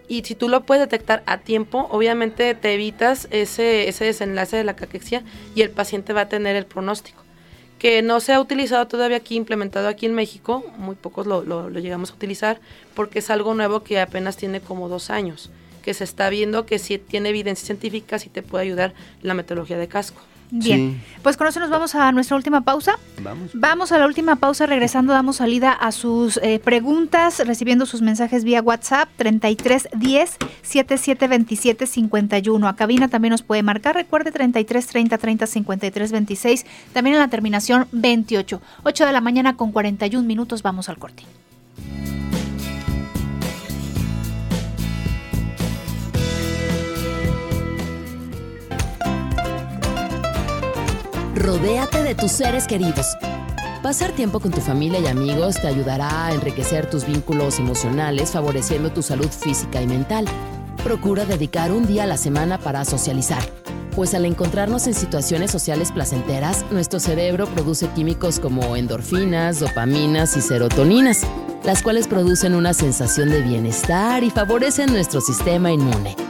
[0.08, 4.64] y si tú lo puedes detectar a tiempo, obviamente te evitas ese, ese desenlace de
[4.64, 5.22] la caquexia
[5.54, 7.22] y el paciente va a tener el pronóstico.
[7.78, 11.70] Que no se ha utilizado todavía aquí, implementado aquí en México, muy pocos lo, lo-
[11.70, 12.60] lo llegamos a utilizar,
[12.94, 15.50] porque es algo nuevo que apenas tiene como dos años,
[15.82, 19.78] que se está viendo que si tiene evidencia científica, sí te puede ayudar la metodología
[19.78, 20.20] de casco.
[20.50, 22.98] Bien, pues con eso nos vamos a nuestra última pausa.
[23.22, 23.50] Vamos.
[23.54, 28.44] Vamos a la última pausa, regresando damos salida a sus eh, preguntas, recibiendo sus mensajes
[28.44, 32.68] vía WhatsApp 33 10 77 27 51.
[32.68, 37.28] A cabina también nos puede marcar, recuerde 33 30 30 53 26, también en la
[37.28, 38.62] terminación 28.
[38.84, 41.24] 8 de la mañana con 41 minutos, vamos al corte.
[51.48, 53.16] Rodéate de tus seres queridos.
[53.82, 58.92] Pasar tiempo con tu familia y amigos te ayudará a enriquecer tus vínculos emocionales, favoreciendo
[58.92, 60.26] tu salud física y mental.
[60.84, 63.42] Procura dedicar un día a la semana para socializar,
[63.96, 70.42] pues al encontrarnos en situaciones sociales placenteras, nuestro cerebro produce químicos como endorfinas, dopaminas y
[70.42, 71.22] serotoninas,
[71.64, 76.27] las cuales producen una sensación de bienestar y favorecen nuestro sistema inmune.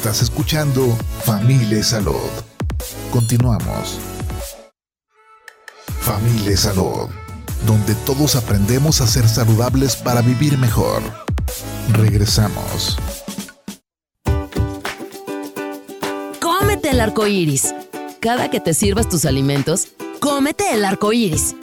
[0.00, 0.96] Estás escuchando
[1.26, 2.30] Familia Salud.
[3.12, 3.98] Continuamos.
[6.00, 7.10] Familia Salud,
[7.66, 11.02] donde todos aprendemos a ser saludables para vivir mejor.
[11.92, 12.96] Regresamos.
[16.40, 17.74] Cómete el arco iris.
[18.20, 19.88] Cada que te sirvas tus alimentos,
[20.18, 21.56] cómete el arco iris.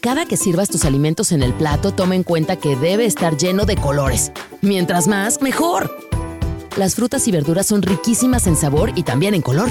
[0.00, 3.64] Cada que sirvas tus alimentos en el plato, toma en cuenta que debe estar lleno
[3.64, 4.30] de colores.
[4.62, 6.13] Mientras más, mejor.
[6.76, 9.70] Las frutas y verduras son riquísimas en sabor y también en color.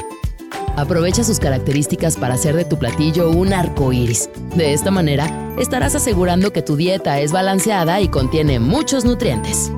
[0.78, 4.30] Aprovecha sus características para hacer de tu platillo un arco iris.
[4.56, 9.70] De esta manera, estarás asegurando que tu dieta es balanceada y contiene muchos nutrientes.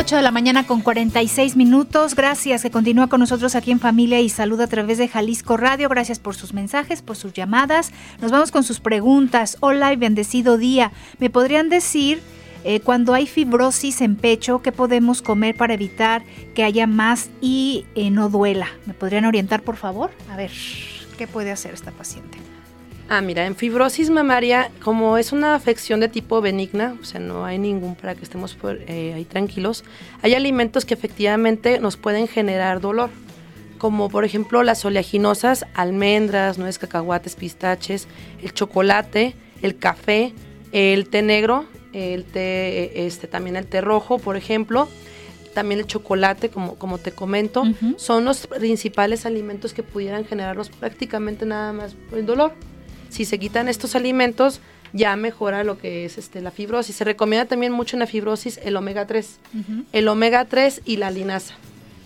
[0.00, 2.14] 8 de la mañana con 46 minutos.
[2.14, 5.90] Gracias que continúa con nosotros aquí en Familia y Salud a través de Jalisco Radio.
[5.90, 7.92] Gracias por sus mensajes, por sus llamadas.
[8.22, 9.58] Nos vamos con sus preguntas.
[9.60, 10.90] Hola y bendecido día.
[11.18, 12.22] ¿Me podrían decir
[12.64, 16.22] eh, cuando hay fibrosis en pecho qué podemos comer para evitar
[16.54, 18.68] que haya más y eh, no duela?
[18.86, 20.12] ¿Me podrían orientar, por favor?
[20.30, 20.50] A ver,
[21.18, 22.39] ¿qué puede hacer esta paciente?
[23.12, 27.44] Ah, mira, en fibrosis mamaria, como es una afección de tipo benigna, o sea, no
[27.44, 28.56] hay ningún para que estemos
[28.86, 29.82] eh, ahí tranquilos,
[30.22, 33.10] hay alimentos que efectivamente nos pueden generar dolor,
[33.78, 38.06] como por ejemplo las oleaginosas, almendras, nueces, cacahuates, pistaches,
[38.42, 40.32] el chocolate, el café,
[40.70, 44.88] el té negro, el té, este, también el té rojo, por ejemplo,
[45.52, 47.64] también el chocolate, como, como te comento,
[47.96, 52.52] son los principales alimentos que pudieran generarnos prácticamente nada más el dolor
[53.10, 54.60] si se quitan estos alimentos,
[54.92, 56.96] ya mejora lo que es este, la fibrosis.
[56.96, 59.38] Se recomienda también mucho en la fibrosis el omega 3.
[59.92, 61.54] El omega 3 y la linaza.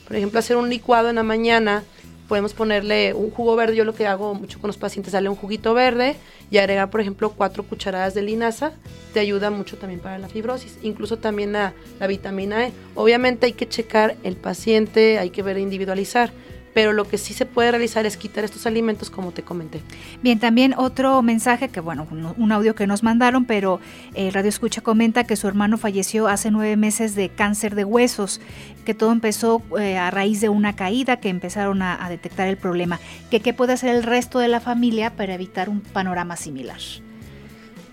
[0.07, 1.83] Por ejemplo, hacer un licuado en la mañana,
[2.29, 3.77] podemos ponerle un jugo verde.
[3.77, 6.17] Yo lo que hago mucho con los pacientes, darle un juguito verde
[6.51, 8.73] y agregar, por ejemplo, cuatro cucharadas de linaza.
[9.15, 10.79] Te ayuda mucho también para la fibrosis.
[10.83, 12.73] Incluso también la, la vitamina E.
[12.95, 16.33] Obviamente hay que checar el paciente, hay que ver individualizar
[16.75, 19.81] pero lo que sí se puede realizar es quitar estos alimentos como te comenté.
[20.23, 23.81] Bien, también otro mensaje que, bueno, un, audio que nos mandaron, pero
[24.15, 28.41] el Radio Escucha comenta que su hermano falleció hace nueve meses de cáncer de huesos,
[28.85, 32.57] que todo empezó eh, a raíz de una caída, que empezaron a, a detectar el
[32.57, 33.01] problema.
[33.31, 36.81] Que, ¿Qué puede hacer el resto de la familia para evitar un panorama similar?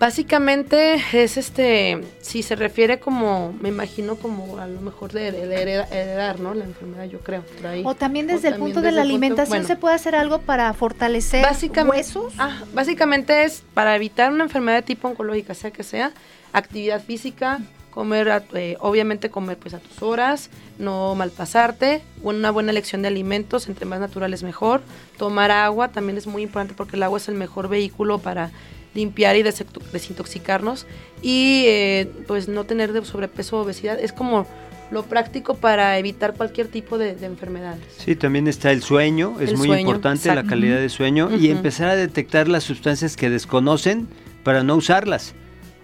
[0.02, 6.40] Básicamente es este, si se refiere como, me imagino como a lo mejor de, heredar,
[6.40, 6.54] ¿no?
[6.54, 7.44] La enfermedad, yo creo.
[7.84, 11.46] o también desde el punto de la alimentación se puede hacer algo para fortalecer
[11.86, 12.34] huesos.
[12.36, 16.10] Ah, básicamente es para evitar una enfermedad de tipo oncológica, sea que sea,
[16.52, 17.60] actividad física,
[17.92, 20.50] comer, eh, obviamente comer pues a tus horas,
[20.80, 24.82] no malpasarte, una buena elección de alimentos, entre más naturales mejor,
[25.16, 28.50] tomar agua también es muy importante porque el agua es el mejor vehículo para
[28.94, 30.86] limpiar y desintoxicarnos
[31.22, 33.98] y eh, pues no tener de sobrepeso o obesidad.
[33.98, 34.46] Es como
[34.90, 37.82] lo práctico para evitar cualquier tipo de, enfermedades.
[37.96, 41.96] Sí, también está el sueño, es muy importante la calidad de sueño y empezar a
[41.96, 44.06] detectar las sustancias que desconocen
[44.44, 45.34] para no usarlas.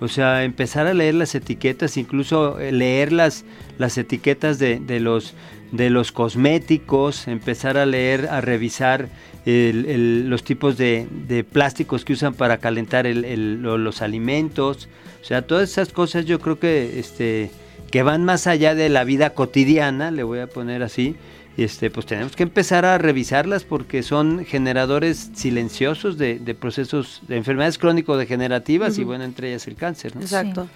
[0.01, 3.45] O sea, empezar a leer las etiquetas, incluso eh, leer las,
[3.79, 5.35] las etiquetas de, de, los,
[5.73, 9.09] de los cosméticos, empezar a leer, a revisar
[9.49, 14.89] los tipos de, plásticos que usan para calentar los alimentos.
[15.23, 17.51] O sea, todas esas cosas yo creo que, este,
[17.91, 21.17] que van más allá de la vida cotidiana, le voy a poner así,
[21.57, 27.79] este, pues tenemos que empezar a revisarlas porque son generadores silenciosos de, procesos de enfermedades
[27.79, 30.13] crónico-degenerativas y bueno, entre ellas el cáncer.
[30.21, 30.69] Exacto.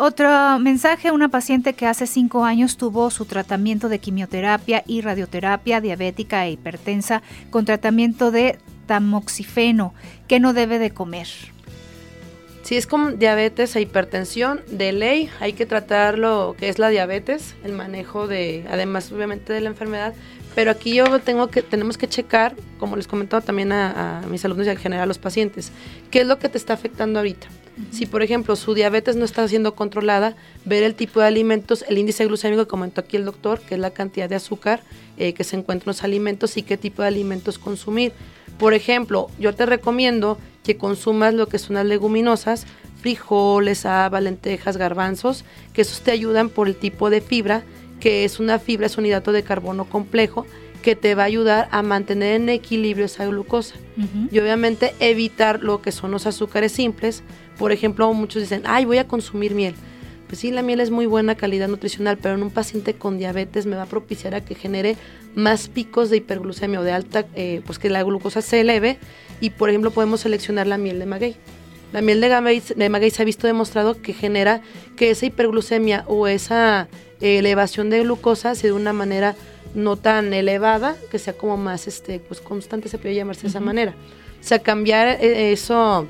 [0.00, 5.80] Otro mensaje, una paciente que hace cinco años tuvo su tratamiento de quimioterapia y radioterapia
[5.80, 7.20] diabética e hipertensa
[7.50, 9.92] con tratamiento de tamoxifeno,
[10.28, 11.26] que no debe de comer.
[12.62, 16.90] Si es con diabetes e hipertensión, de ley hay que tratar lo que es la
[16.90, 20.14] diabetes, el manejo de, además obviamente de la enfermedad,
[20.54, 24.44] pero aquí yo tengo que, tenemos que checar, como les comentaba también a, a mis
[24.44, 25.72] alumnos y en general a los pacientes,
[26.12, 27.48] qué es lo que te está afectando ahorita.
[27.90, 31.98] Si, por ejemplo, su diabetes no está siendo controlada, ver el tipo de alimentos, el
[31.98, 34.80] índice glucémico que comentó aquí el doctor, que es la cantidad de azúcar
[35.16, 38.12] eh, que se encuentra en los alimentos y qué tipo de alimentos consumir.
[38.58, 42.66] Por ejemplo, yo te recomiendo que consumas lo que son las leguminosas,
[43.00, 47.62] frijoles, habas, lentejas, garbanzos, que esos te ayudan por el tipo de fibra,
[48.00, 50.46] que es una fibra, es un hidrato de carbono complejo,
[50.82, 53.74] que te va a ayudar a mantener en equilibrio esa glucosa.
[54.30, 57.24] Y obviamente evitar lo que son los azúcares simples.
[57.58, 59.74] Por ejemplo, muchos dicen, ay, voy a consumir miel.
[60.28, 63.66] Pues sí, la miel es muy buena calidad nutricional, pero en un paciente con diabetes
[63.66, 64.96] me va a propiciar a que genere
[65.34, 68.98] más picos de hiperglucemia o de alta, eh, pues que la glucosa se eleve.
[69.40, 71.36] Y por ejemplo, podemos seleccionar la miel de maguey.
[71.92, 74.60] La miel de, de maguey se ha visto demostrado que genera
[74.96, 76.88] que esa hiperglucemia o esa
[77.20, 79.34] eh, elevación de glucosa se de una manera
[79.74, 83.60] no tan elevada, que sea como más este, pues constante, se puede llamarse de esa
[83.60, 83.94] manera.
[84.40, 86.06] O sea, cambiar eh, eso,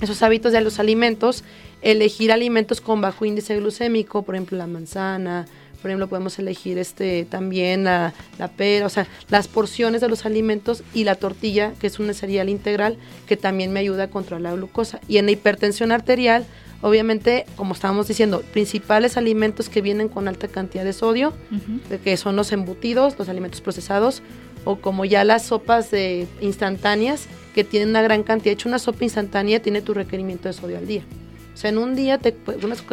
[0.00, 1.44] esos hábitos de los alimentos,
[1.82, 5.46] elegir alimentos con bajo índice glucémico, por ejemplo la manzana,
[5.80, 10.24] Por ejemplo, podemos elegir este también la, la pera, o sea, las porciones de los
[10.26, 14.52] alimentos y la tortilla, que es un cereal integral, que también me ayuda a controlar
[14.52, 15.00] la glucosa.
[15.06, 16.44] Y en la hipertensión arterial,
[16.82, 21.32] obviamente, como estábamos diciendo, principales alimentos que vienen con alta cantidad de sodio,
[22.02, 24.22] que son los embutidos, los alimentos procesados,
[24.64, 28.50] o como ya las sopas de instantáneas, que tienen una gran cantidad.
[28.50, 31.02] De hecho, una sopa instantánea tiene tu requerimiento de sodio al día.
[31.54, 32.34] O sea, en un día te,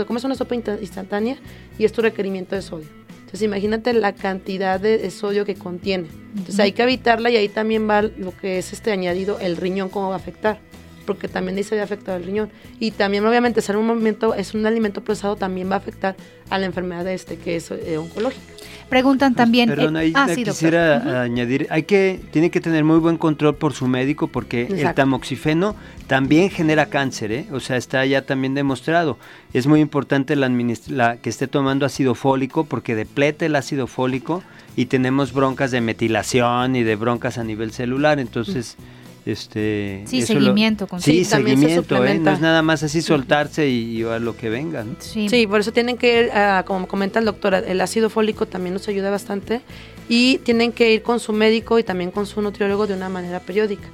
[0.08, 1.38] comes una sopa insta- instantánea
[1.78, 2.88] y es tu requerimiento de sodio.
[3.20, 6.08] Entonces, imagínate la cantidad de, de sodio que contiene.
[6.32, 9.90] Entonces, hay que evitarla y ahí también va lo que es este añadido, el riñón,
[9.90, 10.60] cómo va a afectar.
[11.06, 12.50] Porque también ahí se ve afectado el riñón.
[12.80, 16.16] Y también, obviamente, ser un momento, es un alimento procesado, también va a afectar
[16.50, 18.42] a la enfermedad de este, que es eh, oncológica.
[18.90, 19.70] Preguntan también.
[19.70, 20.54] Perdón, eh, ahí ah, sí, doctor.
[20.54, 24.94] quisiera añadir, hay que, tiene que tener muy buen control por su médico porque el
[24.94, 25.76] tamoxifeno
[26.06, 27.48] también genera cáncer, ¿eh?
[27.52, 29.18] o sea, está ya también demostrado.
[29.54, 34.44] Es muy importante la, que esté tomando ácido fólico porque depleta el ácido fólico
[34.76, 38.78] y tenemos broncas de metilación y de broncas a nivel celular, entonces...
[39.26, 42.20] Este, Sí, eso lo- seguimiento con- sí, Sí, se seguimiento, ¿eh?
[42.20, 44.84] no es nada más así soltarse y, y a lo que venga.
[44.84, 44.96] ¿no?
[45.00, 45.30] Sí.
[45.30, 48.74] Sí, por eso tienen que ir, ah, como comenta el doctor, el ácido fólico también
[48.74, 49.62] nos ayuda bastante
[50.10, 53.40] y tienen que ir con su médico y también con su nutriólogo de una manera
[53.40, 53.88] periódica.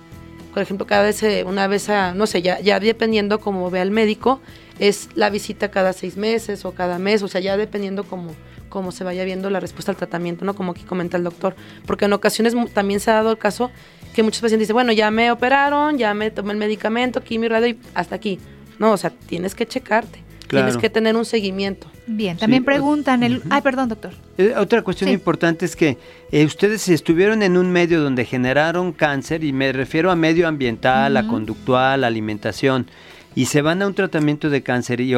[0.54, 3.84] Por ejemplo, cada vez, eh, una vez, a, no sé, ya, ya dependiendo como vea
[3.84, 4.42] el médico,
[4.80, 8.32] es la visita cada seis meses o cada mes, o sea, ya dependiendo como
[8.70, 10.56] cómo se vaya viendo la respuesta al tratamiento, ¿no?
[10.56, 11.56] Como aquí comenta el doctor.
[11.86, 13.72] Porque en ocasiones también se ha dado el caso
[14.14, 17.68] que muchos pacientes dicen, bueno, ya me operaron, ya me tomé el medicamento, quimio, radio
[17.68, 18.40] y hasta aquí.
[18.80, 20.20] No, o sea, tienes que checarte.
[20.48, 20.66] Claro.
[20.66, 21.86] Tienes que tener un seguimiento.
[22.08, 23.44] Bien, también Sí, preguntan el...
[23.52, 24.14] Ay, perdón, doctor.
[24.40, 25.14] Eh, Otra cuestión Sí.
[25.14, 26.00] importante es que
[26.32, 30.48] eh, ustedes si estuvieron en un medio donde generaron cáncer, y me refiero a medio
[30.48, 31.30] ambiental, a Ujú.
[31.30, 32.88] conductual, a alimentación,
[33.36, 35.14] y se van a un tratamiento de cáncer y,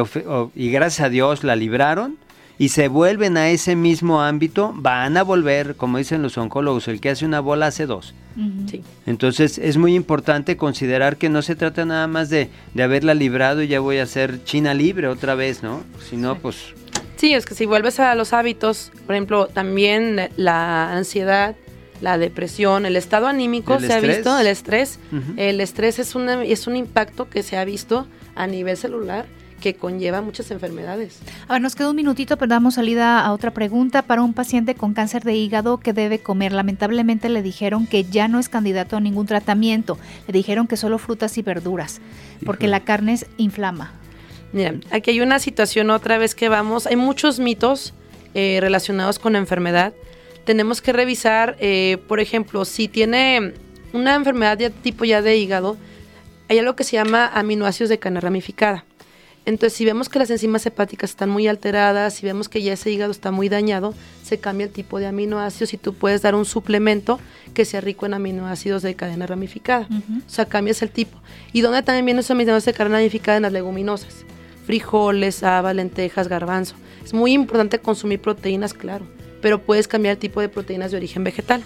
[0.54, 2.18] y gracias a Dios la libraron,
[2.62, 7.00] y se vuelven a ese mismo ámbito, van a volver, como dicen los oncólogos, el
[7.00, 8.14] que hace una bola hace dos.
[8.70, 8.84] Sí.
[9.04, 13.64] Entonces es muy importante considerar que no se trata nada más de, de haberla librado
[13.64, 15.82] y ya voy a ser China libre otra vez, ¿no?
[16.08, 16.72] Si no, pues
[17.16, 21.56] Sí, es que si vuelves a los hábitos, por ejemplo, también la ansiedad,
[22.00, 25.00] la depresión, el estado anímico, El se ha visto, el estrés.
[25.36, 28.06] El estrés es, una, es un impacto que se ha visto
[28.36, 29.26] a nivel celular
[29.62, 31.20] que conlleva muchas enfermedades.
[31.48, 34.02] A ver, nos queda un minutito, pero damos salida a otra pregunta.
[34.02, 36.52] Para un paciente con cáncer de hígado, ¿qué debe comer?
[36.52, 39.96] Lamentablemente le dijeron que ya no es candidato a ningún tratamiento.
[40.26, 42.00] Le dijeron que solo frutas y verduras,
[42.44, 42.70] porque Híjole.
[42.78, 43.92] la carne es inflama.
[44.52, 47.94] Mira, aquí hay una situación otra vez que vamos, hay muchos mitos
[48.34, 49.94] eh, relacionados con la enfermedad.
[50.44, 53.54] Tenemos que revisar, eh, por ejemplo, si tiene
[53.92, 55.78] una enfermedad de tipo ya de hígado,
[56.48, 58.84] hay algo que se llama aminoácidos de cadena ramificada.
[59.44, 62.90] Entonces, si vemos que las enzimas hepáticas están muy alteradas, si vemos que ya ese
[62.90, 66.44] hígado está muy dañado, se cambia el tipo de aminoácidos y tú puedes dar un
[66.44, 67.18] suplemento
[67.52, 69.88] que sea rico en aminoácidos de cadena ramificada.
[70.26, 71.18] O sea, cambias el tipo.
[71.52, 73.36] ¿Y dónde también vienen esos aminoácidos de cadena ramificada?
[73.38, 74.24] En las leguminosas.
[74.64, 76.76] Frijoles, haba, lentejas, garbanzo.
[77.04, 79.04] Es muy importante consumir proteínas, claro,
[79.40, 81.62] pero puedes cambiar el tipo de proteínas de origen vegetal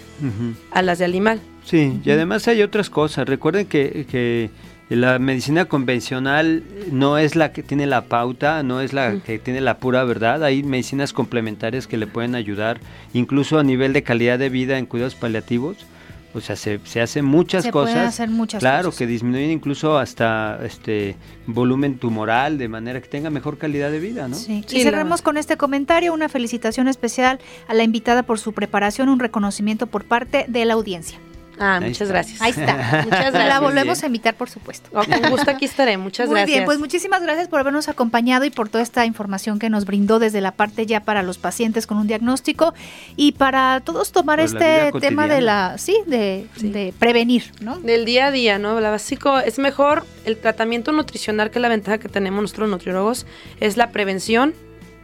[0.71, 1.39] a las de animal.
[1.63, 3.27] Sí, y además hay otras cosas.
[3.27, 4.49] Recuerden que, que
[4.89, 9.59] la medicina convencional no es la que tiene la pauta, no es la que tiene
[9.61, 10.43] la pura verdad.
[10.43, 12.79] Hay medicinas complementarias que le pueden ayudar,
[13.13, 15.77] incluso a nivel de calidad de vida en cuidados paliativos.
[16.33, 17.93] O sea, se, se hacen muchas Se cosas.
[17.93, 18.99] pueden hacer muchas claro, cosas.
[18.99, 21.15] que disminuyen incluso hasta este
[21.47, 24.35] volumen tumoral, de manera que tenga mejor calidad de vida, ¿no?
[24.35, 24.63] Sí.
[24.67, 28.53] Sí, y la- cerramos con este comentario, una felicitación especial a la invitada por su
[28.53, 31.17] preparación, un reconocimiento por parte de la audiencia.
[31.59, 32.13] Ah, Ahí muchas está.
[32.13, 32.41] gracias.
[32.41, 32.73] Ahí está.
[33.05, 33.61] Muchas La gracias.
[33.61, 34.03] volvemos bien.
[34.03, 34.89] a invitar, por supuesto.
[34.93, 35.97] Oh, con gusto aquí estaré.
[35.97, 36.53] Muchas Muy gracias.
[36.55, 40.19] bien, pues muchísimas gracias por habernos acompañado y por toda esta información que nos brindó
[40.19, 42.73] desde la parte ya para los pacientes con un diagnóstico
[43.15, 46.69] y para todos tomar Pues la este tema de la, sí, de, Sí.
[46.69, 47.77] de prevenir, ¿no?
[47.79, 48.79] Del día a día, ¿no?
[48.79, 53.25] La básico es mejor el tratamiento nutricional que la ventaja que tenemos nosotros nutriólogos
[53.59, 54.53] es la prevención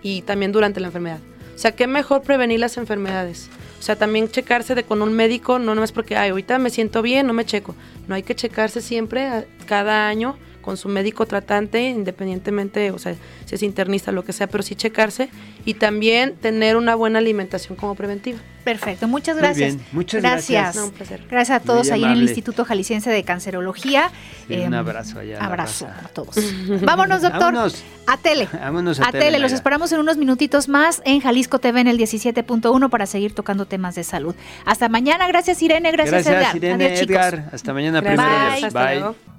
[0.04, 1.20] y también durante la enfermedad.
[1.56, 3.50] O sea, qué mejor prevenir las enfermedades.
[3.84, 7.02] O sea, también checarse de con un médico, no nomás porque, ay, ahorita me siento
[7.02, 7.76] bien, no me checo.
[8.08, 13.14] No hay que checarse siempre, cada año, con su médico tratante, independientemente, o sea,
[13.46, 15.30] si es internista, lo que sea, pero sí checarse.
[15.66, 18.40] Y también tener una buena alimentación como preventiva.
[18.64, 19.76] Perfecto, muchas Muy gracias.
[19.76, 20.76] bien, muchas gracias.
[20.78, 21.22] No, un placer.
[21.30, 22.22] Gracias a todos ahí en el.
[22.24, 24.10] Instituto Jalisciense de Cancerología.
[24.48, 25.38] Sí, un Em, abrazo allá.
[25.44, 26.36] Abrazo a todos.
[26.82, 27.42] Vámonos, doctor.
[27.54, 27.84] Vámonos.
[28.08, 28.48] A tele.
[28.54, 29.56] Vámonos a, A tele, los Mayra.
[29.56, 33.96] esperamos en unos minutitos más en Jalisco TV en el 17.1 para seguir tocando temas
[33.96, 34.34] de salud.
[34.66, 36.56] Hasta mañana, gracias Irene, gracias, Gracias, Edgar.
[36.56, 37.02] Irene, Adiós.
[37.02, 37.50] Edgar.
[37.52, 38.24] Hasta mañana, Gracias.
[38.26, 38.60] primero Bye.
[38.60, 38.64] Dios.
[38.76, 39.33] Hasta Bye.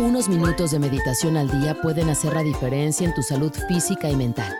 [0.00, 4.16] Unos minutos de meditación al día pueden hacer la diferencia en tu salud física y
[4.16, 4.56] mental.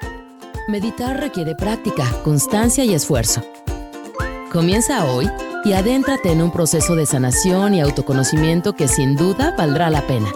[0.68, 3.40] Meditar requiere práctica, constancia y esfuerzo.
[4.52, 5.30] Comienza hoy
[5.64, 10.30] y adéntrate en un proceso de sanación y autoconocimiento que sin duda valdrá la pena.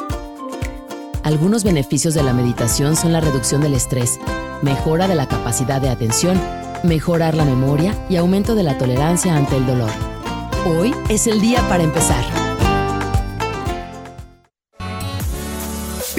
[1.23, 4.19] Algunos beneficios de la meditación son la reducción del estrés,
[4.63, 6.41] mejora de la capacidad de atención,
[6.83, 9.91] mejorar la memoria y aumento de la tolerancia ante el dolor.
[10.67, 12.44] Hoy es el día para empezar.